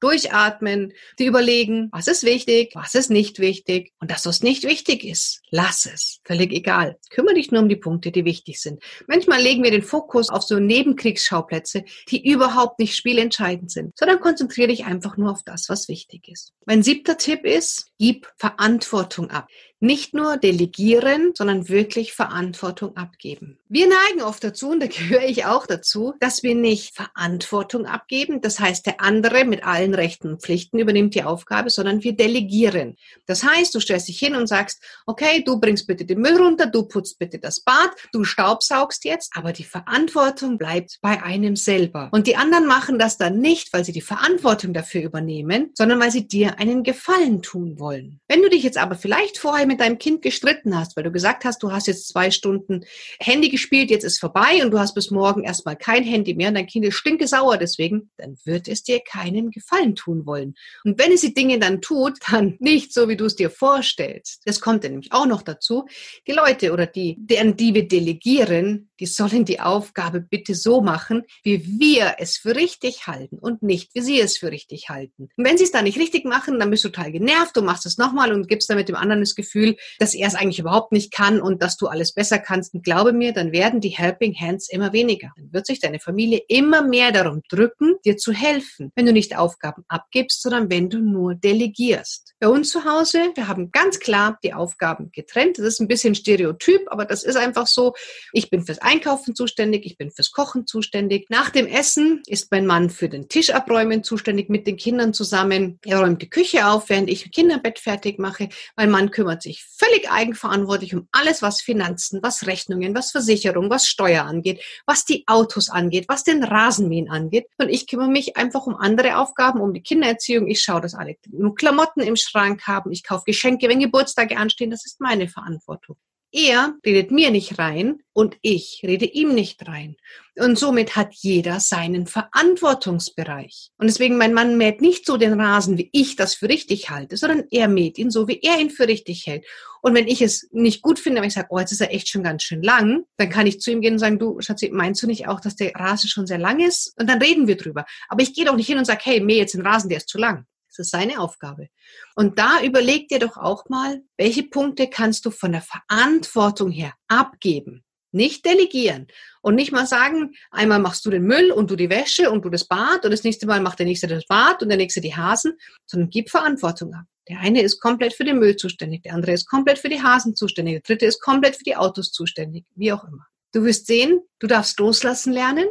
durchatmen, 0.00 0.94
die 1.18 1.26
überlegen, 1.26 1.90
was 1.92 2.06
ist 2.06 2.24
wichtig, 2.24 2.72
was 2.74 2.94
ist 2.94 3.10
nicht 3.10 3.38
wichtig 3.38 3.92
und 4.00 4.10
das 4.10 4.42
nicht 4.42 4.64
wichtig 4.64 5.04
ist, 5.04 5.42
lass 5.50 5.84
es. 5.84 6.20
Völlig 6.24 6.52
egal. 6.52 6.96
Kümmere 7.10 7.34
dich 7.34 7.50
nur 7.50 7.60
um 7.60 7.68
die 7.68 7.76
Punkte, 7.76 8.10
die 8.10 8.24
wichtig 8.24 8.62
sind. 8.62 8.82
Manchmal 9.08 9.42
legen 9.42 9.62
wir 9.62 9.70
den 9.70 9.82
Fokus 9.82 10.30
auf 10.30 10.42
so 10.42 10.58
Nebenkriegsschauplätze, 10.58 11.84
die 12.08 12.26
überhaupt 12.26 12.78
nicht 12.78 12.96
spielentscheidend 12.96 13.70
sind, 13.70 13.98
sondern 13.98 14.20
konzentriere 14.20 14.68
dich 14.68 14.86
einfach 14.86 15.18
nur 15.18 15.32
auf 15.32 15.42
das, 15.44 15.68
was 15.68 15.88
wichtig 15.88 16.28
ist. 16.28 16.54
Mein 16.64 16.82
siebter 16.82 17.18
Tipp 17.18 17.44
ist, 17.44 17.90
gib 17.98 18.32
Verantwortung 18.38 19.30
ab. 19.30 19.48
Nicht 19.82 20.12
nur 20.12 20.36
delegieren, 20.36 21.32
sondern 21.34 21.70
wirklich 21.70 22.12
Verantwortung 22.12 22.98
abgeben. 22.98 23.58
Wir 23.70 23.88
neigen 23.88 24.20
oft 24.20 24.44
dazu, 24.44 24.70
und 24.70 24.80
da 24.80 24.86
gehöre 24.86 25.24
ich 25.24 25.46
auch 25.46 25.66
dazu, 25.66 26.12
dass 26.20 26.42
wir 26.42 26.54
nicht 26.54 26.94
Verantwortung 26.94 27.86
abgeben. 27.86 28.42
Das 28.42 28.60
heißt, 28.60 28.84
der 28.84 29.00
andere 29.00 29.46
mit 29.46 29.64
allen 29.64 29.94
Rechten 29.94 30.28
und 30.28 30.42
Pflichten 30.42 30.78
übernimmt 30.78 31.14
die 31.14 31.22
Aufgabe, 31.22 31.70
sondern 31.70 32.02
wir 32.02 32.12
delegieren. 32.12 32.96
Das 33.24 33.42
heißt, 33.42 33.74
du 33.74 33.80
stellst 33.80 34.08
dich 34.08 34.18
hin 34.18 34.34
und 34.34 34.48
sagst, 34.48 34.82
okay, 35.06 35.42
du 35.46 35.58
bringst 35.58 35.86
bitte 35.86 36.04
den 36.04 36.20
Müll 36.20 36.36
runter, 36.36 36.66
du 36.66 36.82
putzt 36.82 37.18
bitte 37.18 37.38
das 37.38 37.60
Bad, 37.60 37.90
du 38.12 38.24
staubsaugst 38.24 39.04
jetzt, 39.06 39.32
aber 39.34 39.54
die 39.54 39.64
Verantwortung 39.64 40.58
bleibt 40.58 40.98
bei 41.00 41.22
einem 41.22 41.56
selber. 41.56 42.10
Und 42.12 42.26
die 42.26 42.36
anderen 42.36 42.66
machen 42.66 42.98
das 42.98 43.16
dann 43.16 43.38
nicht, 43.38 43.72
weil 43.72 43.86
sie 43.86 43.92
die 43.92 44.02
Verantwortung 44.02 44.74
dafür 44.74 45.00
übernehmen, 45.00 45.70
sondern 45.72 46.00
weil 46.00 46.10
sie 46.10 46.28
dir 46.28 46.58
einen 46.58 46.82
Gefallen 46.82 47.40
tun 47.40 47.78
wollen. 47.78 48.20
Wenn 48.28 48.42
du 48.42 48.50
dich 48.50 48.62
jetzt 48.62 48.76
aber 48.76 48.94
vielleicht 48.94 49.38
vorher 49.38 49.69
mit 49.70 49.80
deinem 49.80 49.98
Kind 49.98 50.22
gestritten 50.22 50.76
hast, 50.76 50.96
weil 50.96 51.04
du 51.04 51.12
gesagt 51.12 51.44
hast, 51.44 51.62
du 51.62 51.70
hast 51.70 51.86
jetzt 51.86 52.08
zwei 52.08 52.30
Stunden 52.30 52.84
Handy 53.20 53.48
gespielt, 53.48 53.90
jetzt 53.90 54.04
ist 54.04 54.18
vorbei 54.18 54.62
und 54.62 54.72
du 54.72 54.78
hast 54.78 54.94
bis 54.94 55.10
morgen 55.10 55.44
erstmal 55.44 55.76
kein 55.76 56.02
Handy 56.02 56.34
mehr 56.34 56.48
und 56.48 56.54
dein 56.54 56.66
Kind 56.66 56.84
ist 56.84 56.96
stinkesauer 56.96 57.56
deswegen, 57.56 58.10
dann 58.16 58.36
wird 58.44 58.68
es 58.68 58.82
dir 58.82 59.00
keinen 59.00 59.50
Gefallen 59.50 59.94
tun 59.94 60.26
wollen. 60.26 60.54
Und 60.84 60.98
wenn 60.98 61.12
es 61.12 61.20
die 61.20 61.34
Dinge 61.34 61.58
dann 61.58 61.80
tut, 61.80 62.18
dann 62.30 62.56
nicht 62.58 62.92
so, 62.92 63.08
wie 63.08 63.16
du 63.16 63.26
es 63.26 63.36
dir 63.36 63.50
vorstellst. 63.50 64.42
Das 64.44 64.60
kommt 64.60 64.84
dann 64.84 64.92
nämlich 64.92 65.12
auch 65.12 65.26
noch 65.26 65.42
dazu. 65.42 65.86
Die 66.26 66.32
Leute 66.32 66.72
oder 66.72 66.86
die, 66.86 67.16
an 67.38 67.56
die 67.56 67.74
wir 67.74 67.86
delegieren, 67.86 68.89
die 69.00 69.06
sollen 69.06 69.44
die 69.44 69.60
Aufgabe 69.60 70.20
bitte 70.20 70.54
so 70.54 70.80
machen, 70.82 71.24
wie 71.42 71.64
wir 71.80 72.16
es 72.18 72.36
für 72.36 72.54
richtig 72.54 73.06
halten 73.06 73.38
und 73.38 73.62
nicht, 73.62 73.94
wie 73.94 74.00
sie 74.00 74.20
es 74.20 74.36
für 74.38 74.50
richtig 74.52 74.88
halten. 74.90 75.28
Und 75.36 75.44
wenn 75.44 75.58
sie 75.58 75.64
es 75.64 75.72
dann 75.72 75.84
nicht 75.84 75.98
richtig 75.98 76.24
machen, 76.24 76.60
dann 76.60 76.70
bist 76.70 76.84
du 76.84 76.90
total 76.90 77.10
genervt, 77.10 77.56
du 77.56 77.62
machst 77.62 77.86
es 77.86 77.98
nochmal 77.98 78.32
und 78.32 78.48
gibst 78.48 78.70
damit 78.70 78.88
dem 78.88 78.96
anderen 78.96 79.22
das 79.22 79.34
Gefühl, 79.34 79.76
dass 79.98 80.14
er 80.14 80.28
es 80.28 80.34
eigentlich 80.34 80.58
überhaupt 80.58 80.92
nicht 80.92 81.12
kann 81.12 81.40
und 81.40 81.62
dass 81.62 81.76
du 81.76 81.86
alles 81.86 82.12
besser 82.12 82.38
kannst. 82.38 82.74
Und 82.74 82.84
glaube 82.84 83.12
mir, 83.12 83.32
dann 83.32 83.52
werden 83.52 83.80
die 83.80 83.88
Helping 83.88 84.34
Hands 84.38 84.68
immer 84.70 84.92
weniger. 84.92 85.32
Dann 85.36 85.52
wird 85.52 85.66
sich 85.66 85.80
deine 85.80 85.98
Familie 85.98 86.42
immer 86.48 86.82
mehr 86.82 87.10
darum 87.10 87.42
drücken, 87.48 87.96
dir 88.04 88.16
zu 88.16 88.32
helfen, 88.32 88.92
wenn 88.94 89.06
du 89.06 89.12
nicht 89.12 89.36
Aufgaben 89.36 89.84
abgibst, 89.88 90.42
sondern 90.42 90.70
wenn 90.70 90.90
du 90.90 90.98
nur 90.98 91.34
delegierst. 91.34 92.34
Bei 92.38 92.48
uns 92.48 92.70
zu 92.70 92.84
Hause, 92.84 93.30
wir 93.34 93.48
haben 93.48 93.70
ganz 93.70 93.98
klar 93.98 94.38
die 94.42 94.52
Aufgaben 94.52 95.10
getrennt. 95.12 95.58
Das 95.58 95.66
ist 95.66 95.80
ein 95.80 95.88
bisschen 95.88 96.14
Stereotyp, 96.14 96.82
aber 96.86 97.04
das 97.04 97.22
ist 97.22 97.36
einfach 97.36 97.66
so. 97.66 97.94
Ich 98.32 98.50
bin 98.50 98.64
fürs 98.64 98.78
Einkaufen 98.90 99.36
zuständig, 99.36 99.86
ich 99.86 99.96
bin 99.96 100.10
fürs 100.10 100.32
Kochen 100.32 100.66
zuständig. 100.66 101.30
Nach 101.30 101.50
dem 101.50 101.68
Essen 101.68 102.24
ist 102.26 102.50
mein 102.50 102.66
Mann 102.66 102.90
für 102.90 103.08
den 103.08 103.28
Tisch 103.28 103.50
abräumen 103.50 104.02
zuständig 104.02 104.48
mit 104.48 104.66
den 104.66 104.76
Kindern 104.76 105.14
zusammen. 105.14 105.78
Er 105.84 106.00
räumt 106.00 106.20
die 106.22 106.28
Küche 106.28 106.66
auf, 106.66 106.88
während 106.88 107.08
ich 107.08 107.30
Kinderbett 107.30 107.78
fertig 107.78 108.18
mache. 108.18 108.48
Mein 108.74 108.90
Mann 108.90 109.12
kümmert 109.12 109.42
sich 109.42 109.62
völlig 109.62 110.10
eigenverantwortlich 110.10 110.92
um 110.92 111.06
alles, 111.12 111.40
was 111.40 111.60
Finanzen, 111.60 112.18
was 112.20 112.48
Rechnungen, 112.48 112.92
was 112.92 113.12
Versicherung, 113.12 113.70
was 113.70 113.86
Steuer 113.86 114.24
angeht, 114.24 114.60
was 114.86 115.04
die 115.04 115.22
Autos 115.28 115.70
angeht, 115.70 116.06
was 116.08 116.24
den 116.24 116.42
Rasenmähen 116.42 117.08
angeht. 117.08 117.46
Und 117.58 117.68
ich 117.68 117.86
kümmere 117.86 118.08
mich 118.08 118.36
einfach 118.36 118.66
um 118.66 118.74
andere 118.74 119.18
Aufgaben, 119.18 119.60
um 119.60 119.72
die 119.72 119.82
Kindererziehung. 119.82 120.48
Ich 120.48 120.62
schaue, 120.62 120.80
dass 120.80 120.96
alle 120.96 121.16
Klamotten 121.54 122.00
im 122.00 122.16
Schrank 122.16 122.66
haben. 122.66 122.90
Ich 122.90 123.04
kaufe 123.04 123.22
Geschenke, 123.24 123.68
wenn 123.68 123.78
Geburtstage 123.78 124.36
anstehen. 124.36 124.72
Das 124.72 124.84
ist 124.84 125.00
meine 125.00 125.28
Verantwortung. 125.28 125.96
Er 126.32 126.76
redet 126.86 127.10
mir 127.10 127.32
nicht 127.32 127.58
rein 127.58 128.02
und 128.12 128.36
ich 128.40 128.82
rede 128.84 129.04
ihm 129.04 129.34
nicht 129.34 129.66
rein. 129.66 129.96
Und 130.38 130.56
somit 130.56 130.94
hat 130.94 131.12
jeder 131.12 131.58
seinen 131.58 132.06
Verantwortungsbereich. 132.06 133.70
Und 133.78 133.88
deswegen, 133.88 134.16
mein 134.16 134.32
Mann 134.32 134.56
mäht 134.56 134.80
nicht 134.80 135.06
so 135.06 135.16
den 135.16 135.40
Rasen, 135.40 135.76
wie 135.76 135.90
ich 135.92 136.14
das 136.14 136.34
für 136.34 136.48
richtig 136.48 136.88
halte, 136.88 137.16
sondern 137.16 137.44
er 137.50 137.66
mäht 137.66 137.98
ihn 137.98 138.12
so, 138.12 138.28
wie 138.28 138.40
er 138.42 138.60
ihn 138.60 138.70
für 138.70 138.86
richtig 138.86 139.26
hält. 139.26 139.44
Und 139.82 139.94
wenn 139.94 140.06
ich 140.06 140.22
es 140.22 140.48
nicht 140.52 140.82
gut 140.82 141.00
finde, 141.00 141.20
wenn 141.20 141.28
ich 141.28 141.34
sage, 141.34 141.48
oh, 141.50 141.58
jetzt 141.58 141.72
ist 141.72 141.80
er 141.80 141.92
echt 141.92 142.08
schon 142.08 142.22
ganz 142.22 142.44
schön 142.44 142.62
lang, 142.62 143.02
dann 143.16 143.28
kann 143.28 143.48
ich 143.48 143.60
zu 143.60 143.72
ihm 143.72 143.80
gehen 143.80 143.94
und 143.94 143.98
sagen, 143.98 144.20
du, 144.20 144.40
Schatzi, 144.40 144.70
meinst 144.70 145.02
du 145.02 145.08
nicht 145.08 145.26
auch, 145.26 145.40
dass 145.40 145.56
der 145.56 145.74
Rasen 145.74 146.08
schon 146.08 146.26
sehr 146.28 146.38
lang 146.38 146.60
ist? 146.60 146.94
Und 146.98 147.10
dann 147.10 147.20
reden 147.20 147.48
wir 147.48 147.56
drüber. 147.56 147.84
Aber 148.08 148.22
ich 148.22 148.34
gehe 148.34 148.44
doch 148.44 148.56
nicht 148.56 148.68
hin 148.68 148.78
und 148.78 148.84
sage, 148.84 149.00
hey, 149.02 149.20
mäh 149.20 149.38
jetzt 149.38 149.54
den 149.54 149.66
Rasen, 149.66 149.88
der 149.88 149.98
ist 149.98 150.08
zu 150.08 150.18
lang. 150.18 150.46
Das 150.70 150.86
ist 150.86 150.92
seine 150.92 151.20
Aufgabe. 151.20 151.68
Und 152.14 152.38
da 152.38 152.62
überleg 152.62 153.08
dir 153.08 153.18
doch 153.18 153.36
auch 153.36 153.68
mal, 153.68 154.02
welche 154.16 154.44
Punkte 154.44 154.88
kannst 154.88 155.26
du 155.26 155.32
von 155.32 155.50
der 155.50 155.62
Verantwortung 155.62 156.70
her 156.70 156.94
abgeben. 157.08 157.84
Nicht 158.12 158.44
delegieren 158.44 159.08
und 159.40 159.54
nicht 159.56 159.72
mal 159.72 159.86
sagen, 159.86 160.32
einmal 160.50 160.78
machst 160.80 161.04
du 161.04 161.10
den 161.10 161.24
Müll 161.24 161.52
und 161.52 161.70
du 161.70 161.76
die 161.76 161.90
Wäsche 161.90 162.30
und 162.30 162.44
du 162.44 162.50
das 162.50 162.66
Bad 162.66 163.04
und 163.04 163.10
das 163.10 163.22
nächste 163.24 163.46
Mal 163.46 163.60
macht 163.60 163.78
der 163.78 163.86
nächste 163.86 164.06
das 164.06 164.26
Bad 164.26 164.62
und 164.62 164.68
der 164.68 164.78
nächste 164.78 165.00
die 165.00 165.14
Hasen, 165.14 165.56
sondern 165.86 166.10
gib 166.10 166.30
Verantwortung 166.30 166.92
ab. 166.94 167.04
Der 167.28 167.38
eine 167.38 167.62
ist 167.62 167.80
komplett 167.80 168.12
für 168.12 168.24
den 168.24 168.38
Müll 168.38 168.56
zuständig, 168.56 169.02
der 169.02 169.14
andere 169.14 169.32
ist 169.32 169.46
komplett 169.46 169.78
für 169.78 169.88
die 169.88 170.02
Hasen 170.02 170.34
zuständig, 170.34 170.82
der 170.82 170.94
dritte 170.94 171.06
ist 171.06 171.20
komplett 171.20 171.56
für 171.56 171.64
die 171.64 171.76
Autos 171.76 172.10
zuständig, 172.10 172.64
wie 172.74 172.92
auch 172.92 173.04
immer. 173.04 173.26
Du 173.52 173.64
wirst 173.64 173.86
sehen, 173.86 174.20
du 174.40 174.48
darfst 174.48 174.78
loslassen 174.80 175.32
lernen, 175.32 175.66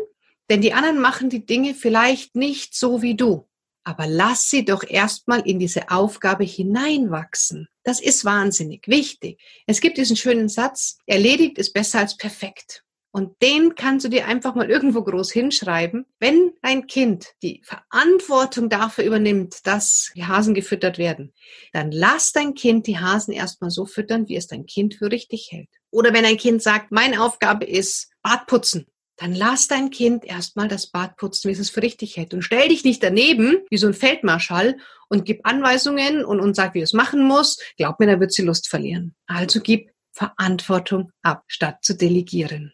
denn 0.50 0.62
die 0.62 0.74
anderen 0.74 1.00
machen 1.00 1.30
die 1.30 1.46
Dinge 1.46 1.74
vielleicht 1.74 2.36
nicht 2.36 2.76
so 2.76 3.02
wie 3.02 3.16
du 3.16 3.49
aber 3.84 4.08
lass 4.08 4.50
sie 4.50 4.66
doch 4.66 4.84
erstmal 4.84 5.42
in 5.42 5.60
diese 5.60 5.90
Aufgabe 5.90 6.44
hineinwachsen. 6.44 7.68
Das 7.84 8.00
ist 8.00 8.26
wahnsinnig 8.26 8.88
wichtig. 8.88 9.40
Es 9.66 9.82
gibt 9.82 9.98
diesen 9.98 10.16
schönen 10.16 10.50
Satz, 10.50 10.98
erledigt 11.06 11.58
ist 11.58 11.74
besser 11.74 12.00
als 12.00 12.18
perfekt. 12.18 12.84
Und 13.12 13.42
den 13.42 13.74
kannst 13.74 14.06
du 14.06 14.10
dir 14.10 14.28
einfach 14.28 14.54
mal 14.54 14.70
irgendwo 14.70 15.04
groß 15.04 15.32
hinschreiben. 15.32 16.06
Wenn 16.20 16.54
dein 16.62 16.86
Kind 16.86 17.34
die 17.42 17.62
Verantwortung 17.64 18.70
dafür 18.70 19.04
übernimmt, 19.04 19.66
dass 19.66 20.12
die 20.16 20.26
Hasen 20.26 20.54
gefüttert 20.54 21.00
werden, 21.00 21.34
dann 21.74 21.92
lass 21.92 22.32
dein 22.34 22.54
Kind 22.54 22.86
die 22.86 23.00
Hasen 23.00 23.34
erstmal 23.34 23.72
so 23.72 23.88
füttern, 23.88 24.28
wie 24.28 24.36
es 24.36 24.46
dein 24.46 24.68
Kind 24.68 24.96
für 24.96 25.12
richtig 25.12 25.50
hält. 25.52 25.70
Oder 25.90 26.14
wenn 26.14 26.26
ein 26.26 26.38
Kind 26.38 26.62
sagt, 26.62 26.92
meine 26.92 27.24
Aufgabe 27.24 27.66
ist 27.66 28.12
Bad 28.22 28.46
putzen, 28.46 28.86
dann 29.20 29.36
lass 29.36 29.68
dein 29.68 29.90
Kind 29.90 30.24
erstmal 30.24 30.70
das 30.70 30.88
Bad 30.88 31.18
putzen, 31.18 31.50
wie 31.50 31.52
es 31.52 31.60
es 31.60 31.70
für 31.70 31.82
richtig 31.82 32.16
hält. 32.16 32.34
Und 32.34 32.42
stell 32.42 32.70
dich 32.70 32.86
nicht 32.86 33.04
daneben, 33.04 33.58
wie 33.70 33.78
so 33.78 33.88
ein 33.88 33.94
Feldmarschall, 33.94 34.78
und 35.10 35.26
gib 35.26 35.46
Anweisungen 35.46 36.24
und, 36.24 36.40
und 36.40 36.56
sag, 36.56 36.76
wie 36.76 36.82
es 36.82 36.94
machen 36.94 37.24
muss. 37.24 37.58
Glaub 37.78 38.00
mir, 38.00 38.08
da 38.08 38.20
wird 38.20 38.32
sie 38.32 38.44
Lust 38.44 38.70
verlieren. 38.70 39.16
Also 39.26 39.60
gib 39.60 39.92
Verantwortung 40.14 41.12
ab, 41.22 41.44
statt 41.48 41.80
zu 41.82 41.96
delegieren. 41.96 42.74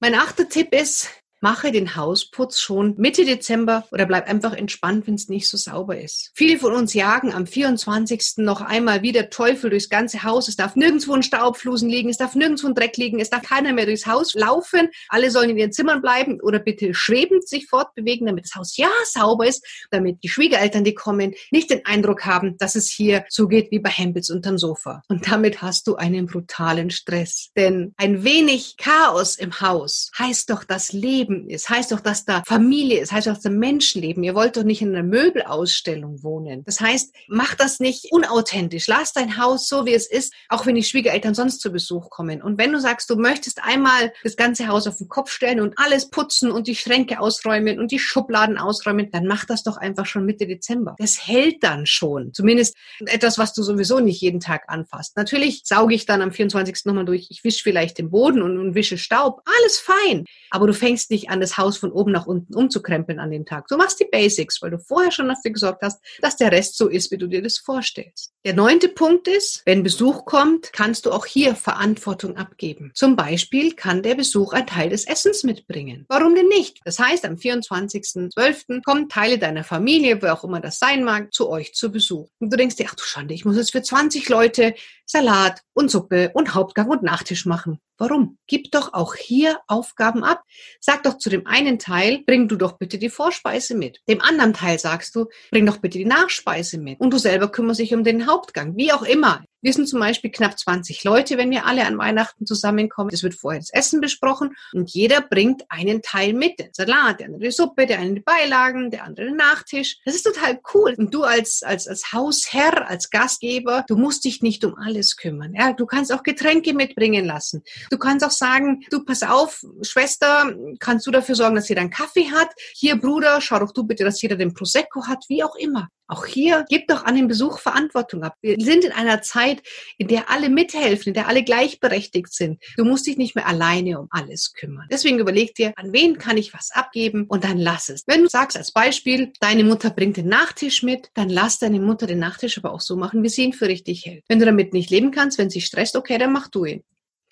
Mein 0.00 0.14
achter 0.14 0.48
Tipp 0.48 0.74
ist, 0.74 1.10
mache 1.44 1.72
den 1.72 1.94
Hausputz 1.94 2.58
schon 2.58 2.94
Mitte 2.96 3.26
Dezember 3.26 3.86
oder 3.92 4.06
bleib 4.06 4.30
einfach 4.30 4.54
entspannt, 4.54 5.06
wenn 5.06 5.16
es 5.16 5.28
nicht 5.28 5.46
so 5.46 5.58
sauber 5.58 6.00
ist. 6.00 6.30
Viele 6.32 6.58
von 6.58 6.72
uns 6.72 6.94
jagen 6.94 7.34
am 7.34 7.46
24. 7.46 8.38
noch 8.38 8.62
einmal 8.62 9.02
wieder 9.02 9.28
Teufel 9.28 9.68
durchs 9.68 9.90
ganze 9.90 10.22
Haus. 10.22 10.48
Es 10.48 10.56
darf 10.56 10.74
nirgendwo 10.74 11.12
ein 11.12 11.22
Staubflusen 11.22 11.90
liegen, 11.90 12.08
es 12.08 12.16
darf 12.16 12.34
nirgendwo 12.34 12.68
ein 12.68 12.74
Dreck 12.74 12.96
liegen, 12.96 13.20
es 13.20 13.28
darf 13.28 13.42
keiner 13.42 13.74
mehr 13.74 13.84
durchs 13.84 14.06
Haus 14.06 14.32
laufen. 14.32 14.88
Alle 15.10 15.30
sollen 15.30 15.50
in 15.50 15.58
ihren 15.58 15.72
Zimmern 15.72 16.00
bleiben 16.00 16.40
oder 16.40 16.58
bitte 16.58 16.94
schwebend 16.94 17.46
sich 17.46 17.66
fortbewegen, 17.66 18.26
damit 18.26 18.46
das 18.46 18.54
Haus 18.54 18.78
ja 18.78 18.88
sauber 19.04 19.46
ist, 19.46 19.66
damit 19.90 20.24
die 20.24 20.30
Schwiegereltern, 20.30 20.82
die 20.82 20.94
kommen, 20.94 21.34
nicht 21.50 21.68
den 21.68 21.84
Eindruck 21.84 22.24
haben, 22.24 22.56
dass 22.56 22.74
es 22.74 22.88
hier 22.88 23.26
so 23.28 23.48
geht 23.48 23.70
wie 23.70 23.80
bei 23.80 23.90
Hempels 23.90 24.30
unterm 24.30 24.56
Sofa. 24.56 25.02
Und 25.08 25.30
damit 25.30 25.60
hast 25.60 25.88
du 25.88 25.96
einen 25.96 26.24
brutalen 26.24 26.88
Stress. 26.88 27.50
Denn 27.54 27.92
ein 27.98 28.24
wenig 28.24 28.78
Chaos 28.78 29.36
im 29.36 29.60
Haus 29.60 30.10
heißt 30.18 30.48
doch 30.48 30.64
das 30.64 30.94
Leben 30.94 31.33
Leben 31.34 31.48
ist. 31.48 31.68
Heißt 31.68 31.92
doch, 31.92 32.00
dass 32.00 32.24
da 32.24 32.42
Familie 32.46 33.00
ist, 33.00 33.12
heißt 33.12 33.26
doch, 33.26 33.34
dass 33.34 33.42
da 33.42 33.50
Menschen 33.50 34.02
leben. 34.02 34.22
Ihr 34.22 34.34
wollt 34.34 34.56
doch 34.56 34.62
nicht 34.62 34.82
in 34.82 34.94
einer 34.94 35.02
Möbelausstellung 35.02 36.22
wohnen. 36.22 36.64
Das 36.64 36.80
heißt, 36.80 37.14
mach 37.28 37.54
das 37.54 37.80
nicht 37.80 38.12
unauthentisch. 38.12 38.86
Lass 38.86 39.12
dein 39.12 39.38
Haus 39.38 39.68
so, 39.68 39.86
wie 39.86 39.94
es 39.94 40.06
ist, 40.06 40.32
auch 40.48 40.66
wenn 40.66 40.74
die 40.74 40.82
Schwiegereltern 40.82 41.34
sonst 41.34 41.60
zu 41.60 41.70
Besuch 41.72 42.10
kommen. 42.10 42.42
Und 42.42 42.58
wenn 42.58 42.72
du 42.72 42.80
sagst, 42.80 43.10
du 43.10 43.16
möchtest 43.16 43.62
einmal 43.62 44.12
das 44.22 44.36
ganze 44.36 44.68
Haus 44.68 44.86
auf 44.86 44.98
den 44.98 45.08
Kopf 45.08 45.30
stellen 45.30 45.60
und 45.60 45.78
alles 45.78 46.10
putzen 46.10 46.50
und 46.50 46.66
die 46.66 46.76
Schränke 46.76 47.20
ausräumen 47.20 47.78
und 47.78 47.90
die 47.90 47.98
Schubladen 47.98 48.58
ausräumen, 48.58 49.10
dann 49.10 49.26
mach 49.26 49.44
das 49.44 49.62
doch 49.62 49.76
einfach 49.76 50.06
schon 50.06 50.24
Mitte 50.24 50.46
Dezember. 50.46 50.94
Das 50.98 51.26
hält 51.26 51.62
dann 51.62 51.86
schon. 51.86 52.32
Zumindest 52.32 52.76
etwas, 53.06 53.38
was 53.38 53.54
du 53.54 53.62
sowieso 53.62 54.00
nicht 54.00 54.20
jeden 54.20 54.40
Tag 54.40 54.64
anfasst. 54.68 55.16
Natürlich 55.16 55.62
sauge 55.64 55.94
ich 55.94 56.06
dann 56.06 56.22
am 56.22 56.32
24. 56.32 56.84
nochmal 56.84 57.04
durch. 57.04 57.26
Ich 57.30 57.44
wische 57.44 57.62
vielleicht 57.62 57.98
den 57.98 58.10
Boden 58.10 58.42
und, 58.42 58.58
und 58.58 58.74
wische 58.74 58.98
Staub. 58.98 59.42
Alles 59.44 59.78
fein. 59.78 60.24
Aber 60.50 60.66
du 60.66 60.74
fängst 60.74 61.10
nicht 61.10 61.23
an, 61.28 61.40
das 61.40 61.58
Haus 61.58 61.76
von 61.76 61.92
oben 61.92 62.12
nach 62.12 62.26
unten 62.26 62.54
umzukrempeln 62.54 63.18
an 63.18 63.30
dem 63.30 63.44
Tag. 63.44 63.68
Du 63.68 63.76
machst 63.76 64.00
die 64.00 64.08
Basics, 64.10 64.60
weil 64.62 64.70
du 64.70 64.78
vorher 64.78 65.10
schon 65.10 65.28
dafür 65.28 65.50
gesorgt 65.50 65.82
hast, 65.82 66.02
dass 66.20 66.36
der 66.36 66.52
Rest 66.52 66.76
so 66.76 66.88
ist, 66.88 67.10
wie 67.10 67.18
du 67.18 67.26
dir 67.26 67.42
das 67.42 67.58
vorstellst. 67.58 68.32
Der 68.44 68.54
neunte 68.54 68.88
Punkt 68.88 69.26
ist, 69.26 69.62
wenn 69.64 69.82
Besuch 69.82 70.26
kommt, 70.26 70.72
kannst 70.72 71.06
du 71.06 71.12
auch 71.12 71.24
hier 71.24 71.54
Verantwortung 71.54 72.36
abgeben. 72.36 72.92
Zum 72.94 73.16
Beispiel 73.16 73.72
kann 73.72 74.02
der 74.02 74.14
Besuch 74.14 74.52
ein 74.52 74.66
Teil 74.66 74.90
des 74.90 75.06
Essens 75.06 75.44
mitbringen. 75.44 76.04
Warum 76.08 76.34
denn 76.34 76.48
nicht? 76.48 76.80
Das 76.84 76.98
heißt, 76.98 77.24
am 77.24 77.36
24.12. 77.36 78.82
kommen 78.84 79.08
Teile 79.08 79.38
deiner 79.38 79.64
Familie, 79.64 80.20
wer 80.20 80.34
auch 80.34 80.44
immer 80.44 80.60
das 80.60 80.78
sein 80.78 81.04
mag, 81.04 81.32
zu 81.32 81.48
euch 81.48 81.74
zu 81.74 81.90
Besuch. 81.90 82.28
Und 82.38 82.52
du 82.52 82.56
denkst 82.56 82.76
dir, 82.76 82.86
ach 82.88 82.94
du 82.94 83.02
Schande, 83.02 83.34
ich 83.34 83.44
muss 83.44 83.56
jetzt 83.56 83.72
für 83.72 83.82
20 83.82 84.28
Leute 84.28 84.74
Salat 85.06 85.60
und 85.72 85.90
Suppe 85.90 86.30
und 86.34 86.54
Hauptgang 86.54 86.88
und 86.88 87.02
Nachtisch 87.02 87.46
machen. 87.46 87.78
Warum? 87.98 88.38
Gib 88.46 88.70
doch 88.72 88.92
auch 88.92 89.14
hier 89.14 89.60
Aufgaben 89.68 90.24
ab. 90.24 90.42
Sag 90.80 91.04
doch 91.04 91.18
zu 91.18 91.30
dem 91.30 91.46
einen 91.46 91.78
Teil, 91.78 92.22
bring 92.26 92.48
du 92.48 92.56
doch 92.56 92.78
bitte 92.78 92.98
die 92.98 93.08
Vorspeise 93.08 93.74
mit. 93.74 94.00
Dem 94.08 94.20
anderen 94.20 94.52
Teil 94.52 94.78
sagst 94.78 95.14
du, 95.14 95.26
bring 95.50 95.66
doch 95.66 95.78
bitte 95.78 95.98
die 95.98 96.04
Nachspeise 96.04 96.78
mit. 96.78 97.00
Und 97.00 97.12
du 97.12 97.18
selber 97.18 97.50
kümmerst 97.50 97.80
dich 97.80 97.94
um 97.94 98.04
den 98.04 98.26
Hauptgang. 98.26 98.76
Wie 98.76 98.92
auch 98.92 99.02
immer. 99.02 99.44
Wir 99.64 99.72
sind 99.72 99.88
zum 99.88 99.98
Beispiel 99.98 100.30
knapp 100.30 100.58
20 100.58 101.04
Leute, 101.04 101.38
wenn 101.38 101.50
wir 101.50 101.64
alle 101.64 101.86
an 101.86 101.96
Weihnachten 101.96 102.44
zusammenkommen. 102.44 103.08
Es 103.10 103.22
wird 103.22 103.34
vorher 103.34 103.62
das 103.62 103.70
Essen 103.72 104.02
besprochen 104.02 104.54
und 104.74 104.90
jeder 104.90 105.22
bringt 105.22 105.62
einen 105.70 106.02
Teil 106.02 106.34
mit. 106.34 106.58
Den 106.58 106.68
Salat, 106.74 107.20
der 107.20 107.28
andere 107.28 107.44
die 107.44 107.50
Suppe, 107.50 107.86
der 107.86 107.98
eine 107.98 108.16
die 108.16 108.20
Beilagen, 108.20 108.90
der 108.90 109.04
andere 109.04 109.24
den 109.24 109.36
Nachtisch. 109.36 110.00
Das 110.04 110.14
ist 110.14 110.24
total 110.24 110.60
cool. 110.74 110.94
Und 110.98 111.14
du 111.14 111.22
als, 111.22 111.62
als, 111.62 111.88
als 111.88 112.12
Hausherr, 112.12 112.90
als 112.90 113.08
Gastgeber, 113.08 113.86
du 113.88 113.96
musst 113.96 114.26
dich 114.26 114.42
nicht 114.42 114.66
um 114.66 114.74
alles 114.76 115.16
kümmern. 115.16 115.54
Ja, 115.54 115.72
du 115.72 115.86
kannst 115.86 116.12
auch 116.12 116.24
Getränke 116.24 116.74
mitbringen 116.74 117.24
lassen. 117.24 117.62
Du 117.88 117.96
kannst 117.96 118.22
auch 118.22 118.32
sagen, 118.32 118.84
du 118.90 119.02
pass 119.02 119.22
auf, 119.22 119.64
Schwester, 119.80 120.54
kannst 120.78 121.06
du 121.06 121.10
dafür 121.10 121.36
sorgen, 121.36 121.56
dass 121.56 121.70
jeder 121.70 121.80
einen 121.80 121.88
Kaffee 121.88 122.30
hat? 122.30 122.50
Hier, 122.74 122.96
Bruder, 122.96 123.40
schau 123.40 123.60
doch 123.60 123.72
du 123.72 123.84
bitte, 123.84 124.04
dass 124.04 124.20
jeder 124.20 124.36
den 124.36 124.52
Prosecco 124.52 125.06
hat, 125.06 125.24
wie 125.28 125.42
auch 125.42 125.56
immer. 125.56 125.88
Auch 126.06 126.26
hier 126.26 126.64
gib 126.68 126.88
doch 126.88 127.04
an 127.04 127.16
den 127.16 127.28
Besuch 127.28 127.58
Verantwortung 127.58 128.22
ab. 128.22 128.34
Wir 128.42 128.56
sind 128.58 128.84
in 128.84 128.92
einer 128.92 129.22
Zeit, 129.22 129.62
in 129.96 130.08
der 130.08 130.30
alle 130.30 130.50
mithelfen, 130.50 131.08
in 131.08 131.14
der 131.14 131.28
alle 131.28 131.42
gleichberechtigt 131.42 132.32
sind. 132.32 132.62
Du 132.76 132.84
musst 132.84 133.06
dich 133.06 133.16
nicht 133.16 133.34
mehr 133.34 133.46
alleine 133.46 133.98
um 133.98 134.08
alles 134.10 134.52
kümmern. 134.52 134.86
Deswegen 134.90 135.18
überleg 135.18 135.54
dir, 135.54 135.72
an 135.76 135.92
wen 135.92 136.18
kann 136.18 136.36
ich 136.36 136.52
was 136.52 136.70
abgeben 136.72 137.24
und 137.26 137.44
dann 137.44 137.58
lass 137.58 137.88
es. 137.88 138.04
Wenn 138.06 138.22
du 138.22 138.28
sagst 138.28 138.56
als 138.56 138.72
Beispiel, 138.72 139.32
deine 139.40 139.64
Mutter 139.64 139.90
bringt 139.90 140.18
den 140.18 140.28
Nachtisch 140.28 140.82
mit, 140.82 141.10
dann 141.14 141.30
lass 141.30 141.58
deine 141.58 141.80
Mutter 141.80 142.06
den 142.06 142.18
Nachtisch 142.18 142.58
aber 142.58 142.72
auch 142.72 142.82
so 142.82 142.96
machen, 142.96 143.22
wie 143.22 143.28
sie 143.30 143.44
ihn 143.44 143.52
für 143.54 143.68
richtig 143.68 144.04
hält. 144.04 144.24
Wenn 144.28 144.38
du 144.38 144.44
damit 144.44 144.74
nicht 144.74 144.90
leben 144.90 145.10
kannst, 145.10 145.38
wenn 145.38 145.50
sie 145.50 145.62
stresst, 145.62 145.96
okay, 145.96 146.18
dann 146.18 146.32
mach 146.32 146.48
du 146.48 146.66
ihn. 146.66 146.84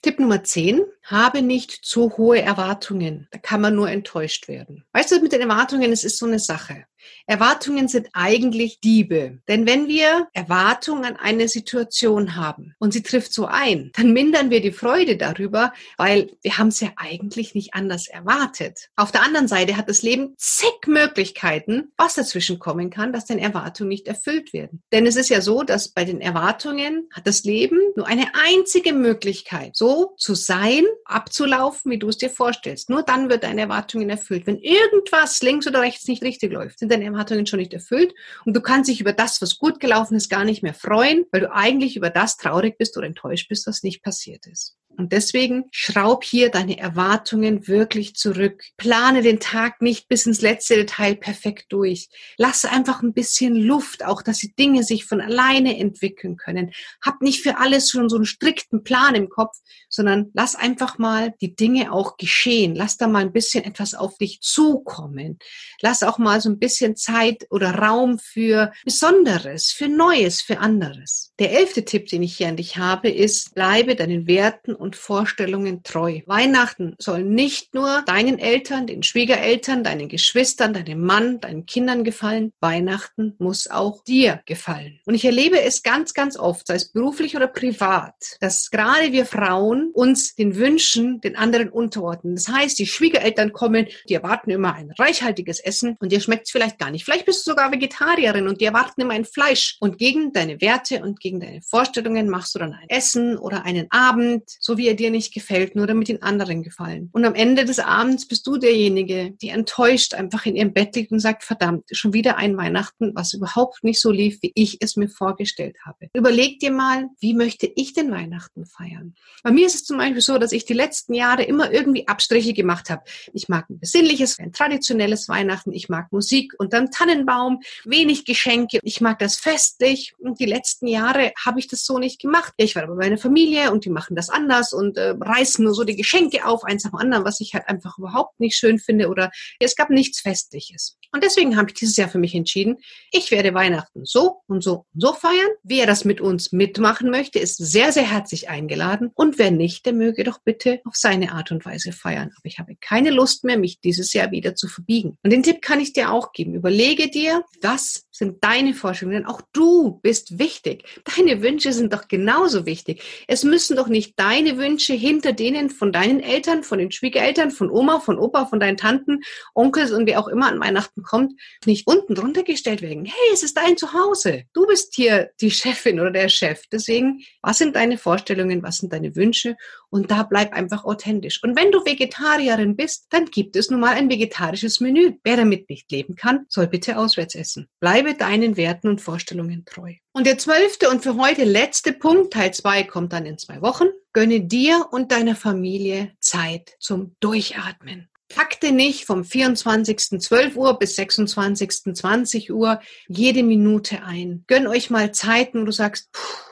Tipp 0.02 0.18
Nummer 0.18 0.42
10, 0.42 0.82
habe 1.04 1.42
nicht 1.42 1.70
zu 1.70 2.16
hohe 2.16 2.42
Erwartungen. 2.42 3.28
Da 3.30 3.38
kann 3.38 3.60
man 3.60 3.76
nur 3.76 3.88
enttäuscht 3.88 4.48
werden. 4.48 4.84
Weißt 4.92 5.12
du, 5.12 5.20
mit 5.20 5.30
den 5.30 5.42
Erwartungen, 5.42 5.92
es 5.92 6.02
ist 6.02 6.18
so 6.18 6.26
eine 6.26 6.40
Sache. 6.40 6.86
Erwartungen 7.26 7.88
sind 7.88 8.08
eigentlich 8.12 8.80
Diebe. 8.80 9.38
Denn 9.48 9.66
wenn 9.66 9.88
wir 9.88 10.28
Erwartungen 10.32 11.04
an 11.04 11.16
eine 11.16 11.48
Situation 11.48 12.36
haben 12.36 12.74
und 12.78 12.92
sie 12.92 13.02
trifft 13.02 13.32
so 13.32 13.46
ein, 13.46 13.90
dann 13.94 14.12
mindern 14.12 14.50
wir 14.50 14.60
die 14.60 14.72
Freude 14.72 15.16
darüber, 15.16 15.72
weil 15.96 16.30
wir 16.42 16.58
haben 16.58 16.68
es 16.68 16.80
ja 16.80 16.90
eigentlich 16.96 17.54
nicht 17.54 17.74
anders 17.74 18.08
erwartet. 18.08 18.88
Auf 18.96 19.12
der 19.12 19.22
anderen 19.22 19.48
Seite 19.48 19.76
hat 19.76 19.88
das 19.88 20.02
Leben 20.02 20.34
zig 20.36 20.72
Möglichkeiten, 20.86 21.92
was 21.96 22.14
dazwischen 22.14 22.58
kommen 22.58 22.90
kann, 22.90 23.12
dass 23.12 23.24
den 23.24 23.38
Erwartungen 23.38 23.88
nicht 23.88 24.08
erfüllt 24.08 24.52
werden. 24.52 24.82
Denn 24.92 25.06
es 25.06 25.16
ist 25.16 25.28
ja 25.28 25.40
so, 25.40 25.62
dass 25.62 25.88
bei 25.88 26.04
den 26.04 26.20
Erwartungen 26.20 27.08
hat 27.12 27.26
das 27.26 27.44
Leben 27.44 27.78
nur 27.96 28.06
eine 28.06 28.26
einzige 28.34 28.92
Möglichkeit, 28.92 29.76
so 29.76 30.14
zu 30.16 30.34
sein, 30.34 30.84
abzulaufen, 31.04 31.90
wie 31.90 31.98
du 31.98 32.08
es 32.08 32.18
dir 32.18 32.30
vorstellst. 32.30 32.90
Nur 32.90 33.02
dann 33.02 33.28
wird 33.28 33.44
deine 33.44 33.62
Erwartungen 33.62 34.10
erfüllt. 34.10 34.46
Wenn 34.46 34.58
irgendwas 34.58 35.42
links 35.42 35.66
oder 35.66 35.80
rechts 35.80 36.06
nicht 36.06 36.22
richtig 36.22 36.52
läuft, 36.52 36.78
sind 36.78 36.91
deine 36.92 37.06
Erwartungen 37.06 37.46
schon 37.46 37.58
nicht 37.58 37.74
erfüllt 37.74 38.14
und 38.44 38.54
du 38.54 38.60
kannst 38.60 38.88
dich 38.88 39.00
über 39.00 39.12
das, 39.12 39.42
was 39.42 39.58
gut 39.58 39.80
gelaufen 39.80 40.16
ist, 40.16 40.28
gar 40.28 40.44
nicht 40.44 40.62
mehr 40.62 40.74
freuen, 40.74 41.24
weil 41.32 41.40
du 41.42 41.52
eigentlich 41.52 41.96
über 41.96 42.10
das 42.10 42.36
traurig 42.36 42.78
bist 42.78 42.96
oder 42.96 43.06
enttäuscht 43.06 43.48
bist, 43.48 43.66
was 43.66 43.82
nicht 43.82 44.02
passiert 44.02 44.46
ist. 44.46 44.76
Und 44.96 45.12
deswegen 45.12 45.64
schraub 45.70 46.24
hier 46.24 46.50
deine 46.50 46.78
Erwartungen 46.78 47.66
wirklich 47.66 48.14
zurück. 48.14 48.62
Plane 48.76 49.22
den 49.22 49.40
Tag 49.40 49.82
nicht 49.82 50.08
bis 50.08 50.26
ins 50.26 50.40
letzte 50.40 50.76
Detail 50.76 51.14
perfekt 51.14 51.66
durch. 51.70 52.08
Lass 52.36 52.64
einfach 52.64 53.02
ein 53.02 53.12
bisschen 53.12 53.56
Luft, 53.56 54.04
auch 54.04 54.22
dass 54.22 54.38
die 54.38 54.54
Dinge 54.54 54.84
sich 54.84 55.04
von 55.04 55.20
alleine 55.20 55.78
entwickeln 55.78 56.36
können. 56.36 56.72
Hab 57.00 57.22
nicht 57.22 57.42
für 57.42 57.58
alles 57.58 57.90
schon 57.90 58.08
so 58.08 58.16
einen 58.16 58.26
strikten 58.26 58.84
Plan 58.84 59.14
im 59.14 59.28
Kopf, 59.28 59.56
sondern 59.88 60.30
lass 60.34 60.54
einfach 60.56 60.98
mal 60.98 61.34
die 61.40 61.54
Dinge 61.54 61.92
auch 61.92 62.16
geschehen. 62.16 62.74
Lass 62.74 62.96
da 62.96 63.08
mal 63.08 63.22
ein 63.22 63.32
bisschen 63.32 63.64
etwas 63.64 63.94
auf 63.94 64.18
dich 64.18 64.40
zukommen. 64.40 65.38
Lass 65.80 66.02
auch 66.02 66.18
mal 66.18 66.40
so 66.40 66.48
ein 66.48 66.58
bisschen 66.58 66.96
Zeit 66.96 67.46
oder 67.50 67.74
Raum 67.74 68.18
für 68.18 68.72
Besonderes, 68.84 69.72
für 69.72 69.88
Neues, 69.88 70.42
für 70.42 70.58
anderes. 70.58 71.32
Der 71.38 71.52
elfte 71.52 71.84
Tipp, 71.84 72.06
den 72.06 72.22
ich 72.22 72.36
hier 72.36 72.48
an 72.48 72.56
dich 72.56 72.76
habe, 72.76 73.10
ist, 73.10 73.54
bleibe 73.54 73.96
deinen 73.96 74.26
Werten 74.26 74.74
und 74.82 74.96
Vorstellungen 74.96 75.82
treu. 75.82 76.20
Weihnachten 76.26 76.94
soll 76.98 77.22
nicht 77.22 77.72
nur 77.74 78.02
deinen 78.06 78.38
Eltern, 78.38 78.86
den 78.86 79.02
Schwiegereltern, 79.02 79.84
deinen 79.84 80.08
Geschwistern, 80.08 80.74
deinem 80.74 81.00
Mann, 81.00 81.40
deinen 81.40 81.64
Kindern 81.64 82.04
gefallen. 82.04 82.52
Weihnachten 82.60 83.34
muss 83.38 83.68
auch 83.68 84.02
dir 84.04 84.42
gefallen. 84.44 85.00
Und 85.06 85.14
ich 85.14 85.24
erlebe 85.24 85.60
es 85.62 85.82
ganz, 85.82 86.12
ganz 86.12 86.36
oft, 86.36 86.66
sei 86.66 86.74
es 86.74 86.92
beruflich 86.92 87.36
oder 87.36 87.46
privat, 87.46 88.14
dass 88.40 88.70
gerade 88.70 89.12
wir 89.12 89.24
Frauen 89.24 89.90
uns 89.94 90.34
den 90.34 90.56
Wünschen 90.56 91.20
den 91.20 91.36
anderen 91.36 91.70
unterordnen. 91.70 92.34
Das 92.34 92.48
heißt, 92.48 92.78
die 92.78 92.86
Schwiegereltern 92.86 93.52
kommen, 93.52 93.86
die 94.08 94.14
erwarten 94.14 94.50
immer 94.50 94.74
ein 94.74 94.90
reichhaltiges 94.98 95.60
Essen 95.60 95.96
und 96.00 96.10
dir 96.10 96.20
schmeckt 96.20 96.46
es 96.46 96.50
vielleicht 96.50 96.78
gar 96.78 96.90
nicht. 96.90 97.04
Vielleicht 97.04 97.26
bist 97.26 97.46
du 97.46 97.52
sogar 97.52 97.70
Vegetarierin 97.70 98.48
und 98.48 98.60
die 98.60 98.64
erwarten 98.64 99.00
immer 99.00 99.14
ein 99.14 99.24
Fleisch. 99.24 99.76
Und 99.80 99.98
gegen 99.98 100.32
deine 100.32 100.60
Werte 100.60 101.02
und 101.02 101.20
gegen 101.20 101.38
deine 101.38 101.62
Vorstellungen 101.62 102.28
machst 102.28 102.54
du 102.54 102.58
dann 102.58 102.72
ein 102.72 102.88
Essen 102.88 103.38
oder 103.38 103.64
einen 103.64 103.86
Abend, 103.90 104.44
so 104.58 104.71
so 104.72 104.78
wie 104.78 104.88
er 104.88 104.94
dir 104.94 105.10
nicht 105.10 105.34
gefällt, 105.34 105.76
nur 105.76 105.86
damit 105.86 106.08
den 106.08 106.22
anderen 106.22 106.62
gefallen. 106.62 107.10
Und 107.12 107.26
am 107.26 107.34
Ende 107.34 107.66
des 107.66 107.78
Abends 107.78 108.26
bist 108.26 108.46
du 108.46 108.56
derjenige, 108.56 109.32
die 109.32 109.50
enttäuscht 109.50 110.14
einfach 110.14 110.46
in 110.46 110.56
ihrem 110.56 110.72
Bett 110.72 110.96
liegt 110.96 111.12
und 111.12 111.18
sagt, 111.18 111.44
verdammt, 111.44 111.84
schon 111.92 112.14
wieder 112.14 112.38
ein 112.38 112.56
Weihnachten, 112.56 113.12
was 113.14 113.34
überhaupt 113.34 113.84
nicht 113.84 114.00
so 114.00 114.10
lief, 114.10 114.38
wie 114.40 114.52
ich 114.54 114.78
es 114.80 114.96
mir 114.96 115.10
vorgestellt 115.10 115.76
habe. 115.84 116.08
Überleg 116.14 116.58
dir 116.58 116.70
mal, 116.70 117.10
wie 117.20 117.34
möchte 117.34 117.70
ich 117.76 117.92
den 117.92 118.10
Weihnachten 118.10 118.64
feiern? 118.64 119.14
Bei 119.42 119.50
mir 119.50 119.66
ist 119.66 119.74
es 119.74 119.84
zum 119.84 119.98
Beispiel 119.98 120.22
so, 120.22 120.38
dass 120.38 120.52
ich 120.52 120.64
die 120.64 120.72
letzten 120.72 121.12
Jahre 121.12 121.42
immer 121.42 121.70
irgendwie 121.70 122.08
Abstriche 122.08 122.54
gemacht 122.54 122.88
habe. 122.88 123.02
Ich 123.34 123.50
mag 123.50 123.68
ein 123.68 123.78
besinnliches, 123.78 124.38
ein 124.38 124.54
traditionelles 124.54 125.28
Weihnachten. 125.28 125.72
Ich 125.74 125.90
mag 125.90 126.10
Musik 126.12 126.54
unterm 126.56 126.90
Tannenbaum, 126.90 127.60
wenig 127.84 128.24
Geschenke. 128.24 128.78
Ich 128.82 129.02
mag 129.02 129.18
das 129.18 129.36
festlich. 129.36 130.14
Und 130.18 130.40
die 130.40 130.46
letzten 130.46 130.86
Jahre 130.86 131.32
habe 131.44 131.58
ich 131.58 131.68
das 131.68 131.84
so 131.84 131.98
nicht 131.98 132.22
gemacht. 132.22 132.54
Ich 132.56 132.74
war 132.74 132.86
bei 132.86 132.94
meiner 132.94 133.18
Familie 133.18 133.70
und 133.70 133.84
die 133.84 133.90
machen 133.90 134.16
das 134.16 134.30
anders 134.30 134.61
anders 134.62 134.72
und 134.72 134.96
äh, 134.96 135.14
reißen 135.18 135.64
nur 135.64 135.74
so 135.74 135.84
die 135.84 135.96
Geschenke 135.96 136.46
auf, 136.46 136.64
eins 136.64 136.84
nach 136.84 136.92
dem 136.92 136.98
anderen, 136.98 137.24
was 137.24 137.40
ich 137.40 137.54
halt 137.54 137.68
einfach 137.68 137.98
überhaupt 137.98 138.38
nicht 138.40 138.56
schön 138.56 138.78
finde 138.78 139.08
oder 139.08 139.30
es 139.58 139.76
gab 139.76 139.90
nichts 139.90 140.20
Festliches. 140.20 140.96
Und 141.12 141.22
deswegen 141.22 141.56
habe 141.56 141.68
ich 141.68 141.74
dieses 141.74 141.96
Jahr 141.96 142.08
für 142.08 142.18
mich 142.18 142.34
entschieden, 142.34 142.78
ich 143.10 143.30
werde 143.30 143.52
Weihnachten 143.52 144.04
so 144.04 144.40
und 144.46 144.62
so 144.62 144.86
und 144.94 145.00
so 145.00 145.12
feiern. 145.12 145.50
Wer 145.62 145.86
das 145.86 146.04
mit 146.04 146.20
uns 146.20 146.52
mitmachen 146.52 147.10
möchte, 147.10 147.38
ist 147.38 147.56
sehr, 147.56 147.92
sehr 147.92 148.10
herzlich 148.10 148.48
eingeladen. 148.48 149.10
Und 149.14 149.38
wer 149.38 149.50
nicht, 149.50 149.84
der 149.84 149.92
möge 149.92 150.24
doch 150.24 150.38
bitte 150.42 150.80
auf 150.84 150.96
seine 150.96 151.32
Art 151.32 151.52
und 151.52 151.66
Weise 151.66 151.92
feiern. 151.92 152.30
Aber 152.34 152.46
ich 152.46 152.58
habe 152.58 152.76
keine 152.80 153.10
Lust 153.10 153.44
mehr, 153.44 153.58
mich 153.58 153.80
dieses 153.80 154.14
Jahr 154.14 154.30
wieder 154.30 154.54
zu 154.54 154.68
verbiegen. 154.68 155.18
Und 155.22 155.30
den 155.30 155.42
Tipp 155.42 155.60
kann 155.60 155.80
ich 155.80 155.92
dir 155.92 156.10
auch 156.10 156.32
geben. 156.32 156.54
Überlege 156.54 157.10
dir, 157.10 157.44
was 157.60 158.04
sind 158.12 158.44
deine 158.44 158.74
Vorstellungen, 158.74 159.22
denn 159.22 159.26
auch 159.26 159.40
du 159.52 159.98
bist 160.02 160.38
wichtig. 160.38 160.84
Deine 161.16 161.42
Wünsche 161.42 161.72
sind 161.72 161.92
doch 161.92 162.08
genauso 162.08 162.66
wichtig. 162.66 163.02
Es 163.26 163.42
müssen 163.42 163.76
doch 163.76 163.88
nicht 163.88 164.18
deine 164.20 164.58
Wünsche 164.58 164.92
hinter 164.92 165.32
denen 165.32 165.70
von 165.70 165.92
deinen 165.92 166.20
Eltern, 166.20 166.62
von 166.62 166.78
den 166.78 166.92
Schwiegereltern, 166.92 167.50
von 167.50 167.70
Oma, 167.70 168.00
von 168.00 168.18
Opa, 168.18 168.46
von 168.46 168.60
deinen 168.60 168.76
Tanten, 168.76 169.20
Onkels 169.54 169.90
und 169.90 170.06
wer 170.06 170.20
auch 170.20 170.28
immer 170.28 170.48
an 170.48 170.60
Weihnachten 170.60 171.02
kommt, 171.02 171.32
nicht 171.64 171.86
unten 171.86 172.14
drunter 172.14 172.42
gestellt 172.42 172.82
werden. 172.82 173.06
Hey, 173.06 173.30
es 173.32 173.42
ist 173.42 173.56
dein 173.56 173.76
Zuhause. 173.76 174.44
Du 174.52 174.66
bist 174.66 174.94
hier 174.94 175.30
die 175.40 175.50
Chefin 175.50 175.98
oder 175.98 176.10
der 176.10 176.28
Chef. 176.28 176.62
Deswegen, 176.70 177.22
was 177.40 177.58
sind 177.58 177.76
deine 177.76 177.96
Vorstellungen, 177.96 178.62
was 178.62 178.76
sind 178.78 178.92
deine 178.92 179.16
Wünsche? 179.16 179.56
Und 179.88 180.10
da 180.10 180.22
bleib 180.22 180.52
einfach 180.52 180.84
authentisch. 180.84 181.42
Und 181.42 181.56
wenn 181.56 181.70
du 181.70 181.84
Vegetarierin 181.84 182.76
bist, 182.76 183.06
dann 183.10 183.26
gibt 183.26 183.56
es 183.56 183.70
nun 183.70 183.80
mal 183.80 183.94
ein 183.94 184.10
vegetarisches 184.10 184.80
Menü. 184.80 185.14
Wer 185.22 185.36
damit 185.36 185.68
nicht 185.68 185.90
leben 185.90 186.14
kann, 186.14 186.46
soll 186.48 186.66
bitte 186.66 186.96
auswärts 186.98 187.34
essen. 187.34 187.68
Bleibe 188.02 188.18
deinen 188.18 188.56
Werten 188.56 188.88
und 188.88 189.00
Vorstellungen 189.00 189.64
treu. 189.64 189.94
Und 190.12 190.26
der 190.26 190.36
zwölfte 190.36 190.90
und 190.90 191.04
für 191.04 191.16
heute 191.16 191.44
letzte 191.44 191.92
Punkt, 191.92 192.32
Teil 192.32 192.52
zwei, 192.52 192.82
kommt 192.82 193.12
dann 193.12 193.26
in 193.26 193.38
zwei 193.38 193.62
Wochen. 193.62 193.86
Gönne 194.12 194.40
dir 194.40 194.88
und 194.90 195.12
deiner 195.12 195.36
Familie 195.36 196.12
Zeit 196.18 196.72
zum 196.80 197.14
Durchatmen. 197.20 198.08
Takte 198.28 198.72
nicht 198.72 199.04
vom 199.04 199.24
24. 199.24 200.20
12 200.20 200.56
Uhr 200.56 200.78
bis 200.78 200.96
26. 200.96 201.94
20 201.94 202.52
Uhr 202.52 202.80
jede 203.06 203.44
Minute 203.44 204.02
ein. 204.02 204.42
Gönn 204.48 204.66
euch 204.66 204.90
mal 204.90 205.12
Zeiten, 205.12 205.60
wo 205.60 205.64
du 205.66 205.72
sagst, 205.72 206.10
puh, 206.12 206.51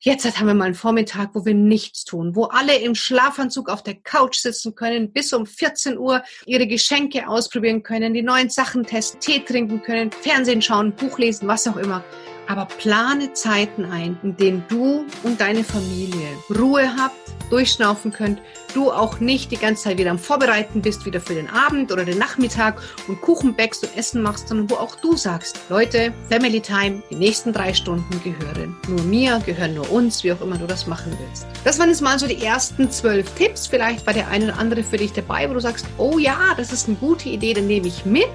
Jetzt 0.00 0.38
haben 0.38 0.46
wir 0.46 0.54
mal 0.54 0.66
einen 0.66 0.74
Vormittag, 0.76 1.30
wo 1.34 1.44
wir 1.44 1.54
nichts 1.54 2.04
tun, 2.04 2.36
wo 2.36 2.44
alle 2.44 2.78
im 2.78 2.94
Schlafanzug 2.94 3.68
auf 3.68 3.82
der 3.82 3.96
Couch 3.96 4.36
sitzen 4.36 4.76
können, 4.76 5.12
bis 5.12 5.32
um 5.32 5.44
14 5.44 5.98
Uhr 5.98 6.22
ihre 6.46 6.68
Geschenke 6.68 7.28
ausprobieren 7.28 7.82
können, 7.82 8.14
die 8.14 8.22
neuen 8.22 8.48
Sachen 8.48 8.84
testen, 8.84 9.18
Tee 9.18 9.40
trinken 9.40 9.82
können, 9.82 10.12
Fernsehen 10.12 10.62
schauen, 10.62 10.92
Buch 10.92 11.18
lesen, 11.18 11.48
was 11.48 11.66
auch 11.66 11.76
immer. 11.76 12.04
Aber 12.46 12.66
plane 12.66 13.32
Zeiten 13.32 13.86
ein, 13.86 14.16
in 14.22 14.36
denen 14.36 14.64
du 14.68 15.04
und 15.24 15.40
deine 15.40 15.64
Familie 15.64 16.28
Ruhe 16.56 16.94
habt, 16.96 17.16
durchschnaufen 17.50 18.12
könnt, 18.12 18.40
du 18.78 18.92
auch 18.92 19.18
nicht 19.18 19.50
die 19.50 19.56
ganze 19.56 19.84
Zeit 19.84 19.98
wieder 19.98 20.12
am 20.12 20.20
Vorbereiten 20.20 20.80
bist, 20.80 21.04
wieder 21.04 21.20
für 21.20 21.34
den 21.34 21.50
Abend 21.50 21.90
oder 21.90 22.04
den 22.04 22.16
Nachmittag 22.16 22.80
und 23.08 23.20
Kuchen 23.20 23.56
backst 23.56 23.82
und 23.82 23.96
Essen 23.96 24.22
machst, 24.22 24.48
sondern 24.48 24.70
wo 24.70 24.76
auch 24.76 24.94
du 24.94 25.16
sagst, 25.16 25.58
Leute, 25.68 26.12
Family 26.28 26.60
Time, 26.60 27.02
die 27.10 27.16
nächsten 27.16 27.52
drei 27.52 27.74
Stunden 27.74 28.22
gehören 28.22 28.76
nur 28.86 29.02
mir, 29.02 29.42
gehören 29.44 29.74
nur 29.74 29.90
uns, 29.90 30.22
wie 30.22 30.32
auch 30.32 30.40
immer 30.40 30.56
du 30.58 30.66
das 30.66 30.86
machen 30.86 31.12
willst. 31.18 31.44
Das 31.64 31.80
waren 31.80 31.88
jetzt 31.88 32.02
mal 32.02 32.20
so 32.20 32.28
die 32.28 32.40
ersten 32.44 32.88
zwölf 32.88 33.28
Tipps. 33.34 33.66
Vielleicht 33.66 34.06
war 34.06 34.14
der 34.14 34.28
eine 34.28 34.44
oder 34.44 34.58
andere 34.58 34.84
für 34.84 34.96
dich 34.96 35.12
dabei, 35.12 35.50
wo 35.50 35.54
du 35.54 35.60
sagst, 35.60 35.84
oh 35.98 36.18
ja, 36.18 36.54
das 36.56 36.72
ist 36.72 36.86
eine 36.86 36.96
gute 36.98 37.30
Idee, 37.30 37.54
dann 37.54 37.66
nehme 37.66 37.88
ich 37.88 38.04
mit. 38.04 38.28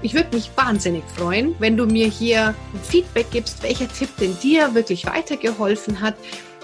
Ich 0.00 0.14
würde 0.14 0.34
mich 0.34 0.50
wahnsinnig 0.56 1.04
freuen, 1.14 1.54
wenn 1.58 1.76
du 1.76 1.84
mir 1.84 2.06
hier 2.06 2.48
ein 2.48 2.80
Feedback 2.82 3.26
gibst, 3.30 3.62
welcher 3.62 3.88
Tipp 3.88 4.08
denn 4.18 4.36
dir 4.42 4.74
wirklich 4.74 5.04
weitergeholfen 5.04 6.00
hat 6.00 6.14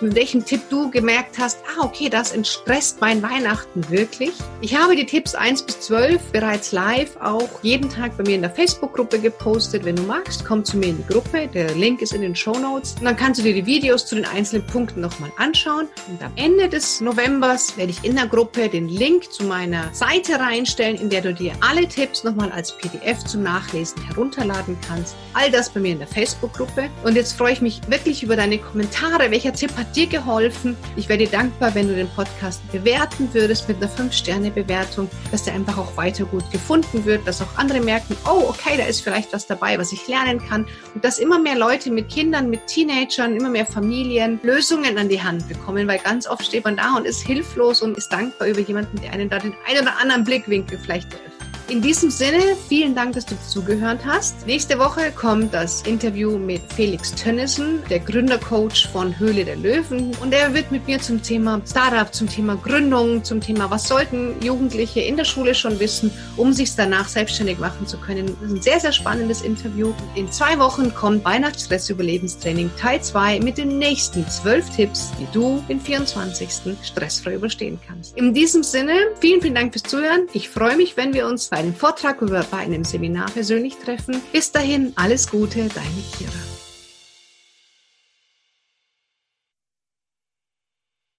mit 0.03 0.15
welchem 0.15 0.45
Tipp 0.45 0.63
du 0.71 0.91
gemerkt 0.91 1.39
hast, 1.39 1.59
ah, 1.77 1.85
okay, 1.85 2.09
das 2.09 2.33
entstresst 2.33 3.01
mein 3.01 3.23
Weihnachten 3.23 3.89
wirklich. 3.91 4.33
Ich 4.61 4.77
habe 4.77 4.97
die 4.97 5.07
Tipps 5.07 5.35
1 5.35 5.63
bis 5.63 5.81
12 5.81 6.33
bereits 6.33 6.73
live 6.73 7.17
auch 7.21 7.49
jeden 7.63 7.89
Tag 7.91 8.17
bei 8.17 8.25
mir 8.25 8.37
in 8.37 8.43
der 8.43 8.51
Facebook-Gruppe 8.51 9.19
gepostet. 9.19 9.85
Wenn 9.85 9.97
du 9.97 10.03
magst, 10.03 10.45
komm 10.45 10.65
zu 10.65 10.77
mir 10.77 10.89
in 10.89 10.99
die 10.99 11.07
Gruppe. 11.13 11.49
Der 11.49 11.75
Link 11.75 12.03
ist 12.03 12.13
in 12.13 12.23
den 12.23 12.35
Show 12.35 12.59
Notes. 12.59 12.95
Und 12.99 13.05
dann 13.05 13.17
kannst 13.17 13.41
du 13.41 13.45
dir 13.45 13.55
die 13.55 13.67
Videos 13.67 14.07
zu 14.07 14.15
den 14.15 14.25
einzelnen 14.25 14.67
Punkten 14.67 15.01
nochmal 15.01 15.31
anschauen. 15.37 15.89
Und 16.09 16.23
am 16.23 16.33
Ende 16.37 16.69
des 16.69 17.01
Novembers 17.01 17.77
werde 17.77 17.93
ich 17.93 18.05
in 18.05 18.17
der 18.17 18.27
Gruppe 18.27 18.69
den 18.69 18.89
Link 18.89 19.33
zu 19.33 19.45
meiner 19.45 19.93
Seite 19.95 20.39
reinstellen, 20.39 20.97
in 20.97 21.11
der 21.11 21.23
du 21.23 21.35
dir 21.35 21.53
alle 21.61 21.87
Tipps 21.87 22.25
nochmal 22.25 22.51
als 22.53 22.77
PDF 22.77 23.25
zum 23.25 23.43
Nachlesen 23.43 24.03
herunterladen 24.05 24.77
kannst. 24.87 25.15
All 25.35 25.51
das 25.51 25.71
bei 25.71 25.81
mir 25.81 25.93
in 25.93 25.99
der 25.99 26.09
Facebook-Gruppe. 26.09 26.89
Und 27.05 27.17
jetzt 27.17 27.35
freue 27.35 27.53
ich 27.53 27.61
mich 27.61 27.81
wirklich 27.89 28.23
über 28.23 28.37
deine 28.37 28.59
Kommentare. 28.59 29.31
Welcher 29.31 29.53
Tipp 29.53 29.77
hat 29.77 29.90
dir 29.97 30.07
geholfen. 30.07 30.77
Ich 30.97 31.09
wäre 31.09 31.19
dir 31.19 31.29
dankbar, 31.29 31.75
wenn 31.75 31.89
du 31.89 31.95
den 31.95 32.09
Podcast 32.09 32.61
bewerten 32.73 33.29
würdest 33.33 33.69
mit 33.69 33.79
einer 33.79 33.91
5-Sterne-Bewertung, 33.91 35.09
dass 35.31 35.45
der 35.45 35.55
einfach 35.55 35.79
auch 35.79 35.97
weiter 35.97 36.25
gut 36.25 36.51
gefunden 36.51 37.05
wird, 37.05 37.27
dass 37.27 37.43
auch 37.43 37.57
andere 37.57 37.81
merken, 37.81 38.17
oh, 38.27 38.45
okay, 38.49 38.77
da 38.77 38.85
ist 38.85 39.01
vielleicht 39.01 39.33
was 39.33 39.47
dabei, 39.47 39.79
was 39.79 39.93
ich 39.93 40.07
lernen 40.09 40.39
kann. 40.39 40.67
Und 40.95 41.05
dass 41.05 41.19
immer 41.19 41.39
mehr 41.39 41.57
Leute 41.57 41.91
mit 41.91 42.09
Kindern, 42.09 42.51
mit 42.51 42.67
Teenagern, 42.67 43.37
immer 43.37 43.51
mehr 43.51 43.67
Familien 43.67 44.41
Lösungen 44.43 44.99
an 44.99 45.09
die 45.09 45.23
Hand 45.23 45.49
bekommen, 45.49 45.87
weil 45.89 45.99
ganz 45.99 46.27
oft 46.27 46.45
steht 46.45 46.65
man 46.65 46.77
da 46.77 46.97
und 46.97 47.07
ist 47.07 47.23
hilflos 47.23 47.83
und 47.83 47.97
ist 47.97 48.13
dankbar 48.13 48.49
über 48.49 48.61
jemanden, 48.61 49.01
der 49.01 49.13
einen 49.13 49.29
da 49.29 49.39
den 49.39 49.55
einen 49.67 49.83
oder 49.83 49.99
anderen 50.01 50.25
Blickwinkel 50.25 50.79
vielleicht. 50.79 51.09
In 51.71 51.81
diesem 51.81 52.11
Sinne, 52.11 52.57
vielen 52.69 52.97
Dank, 52.97 53.13
dass 53.13 53.25
du 53.27 53.37
zugehört 53.47 54.01
hast. 54.05 54.45
Nächste 54.45 54.77
Woche 54.81 55.13
kommt 55.13 55.55
das 55.55 55.83
Interview 55.83 56.37
mit 56.37 56.61
Felix 56.73 57.15
Tönnissen, 57.15 57.81
der 57.89 58.01
Gründercoach 58.01 58.89
von 58.93 59.17
Höhle 59.17 59.45
der 59.45 59.55
Löwen. 59.55 60.11
Und 60.21 60.35
er 60.35 60.53
wird 60.53 60.73
mit 60.73 60.89
mir 60.89 60.99
zum 61.01 61.23
Thema 61.23 61.63
Startup, 61.65 62.13
zum 62.13 62.29
Thema 62.29 62.57
Gründung, 62.57 63.23
zum 63.23 63.41
Thema, 63.41 63.71
was 63.71 63.87
sollten 63.87 64.35
Jugendliche 64.43 65.01
in 65.01 65.17
der 65.17 65.25
Schule 65.25 65.55
schon 65.55 65.79
wissen, 65.79 66.11
um 66.37 66.53
sich 66.53 66.75
danach 66.75 67.07
selbstständig 67.07 67.61
machen 67.61 67.87
zu 67.87 67.99
können. 67.99 68.37
Das 68.41 68.51
ist 68.51 68.57
ein 68.57 68.63
sehr, 68.63 68.81
sehr 68.81 68.93
spannendes 68.93 69.43
Interview. 69.43 69.93
In 70.17 70.33
zwei 70.33 70.59
Wochen 70.59 70.93
kommt 70.93 71.25
Weihnachtsstress-Überlebenstraining 71.25 72.73
Teil 72.81 73.01
2 73.01 73.39
mit 73.39 73.59
den 73.59 73.79
nächsten 73.79 74.29
zwölf 74.29 74.69
Tipps, 74.71 75.13
die 75.21 75.29
du 75.33 75.65
den 75.69 75.81
24. 75.81 76.77
stressfrei 76.83 77.35
überstehen 77.35 77.79
kannst. 77.87 78.17
In 78.17 78.35
diesem 78.35 78.65
Sinne, 78.65 78.95
vielen, 79.21 79.41
vielen 79.41 79.55
Dank 79.55 79.73
fürs 79.73 79.85
Zuhören. 79.85 80.27
Ich 80.33 80.49
freue 80.49 80.77
mich, 80.77 80.97
wenn 80.97 81.15
wir 81.15 81.29
uns 81.29 81.47
einem 81.61 81.75
Vortrag 81.75 82.23
oder 82.23 82.43
bei 82.45 82.59
einem 82.59 82.85
Seminar 82.85 83.31
persönlich 83.31 83.77
treffen. 83.77 84.21
Bis 84.33 84.51
dahin, 84.51 84.93
alles 84.97 85.31
Gute, 85.31 85.69
deine 85.69 86.03
Kira. 86.17 86.60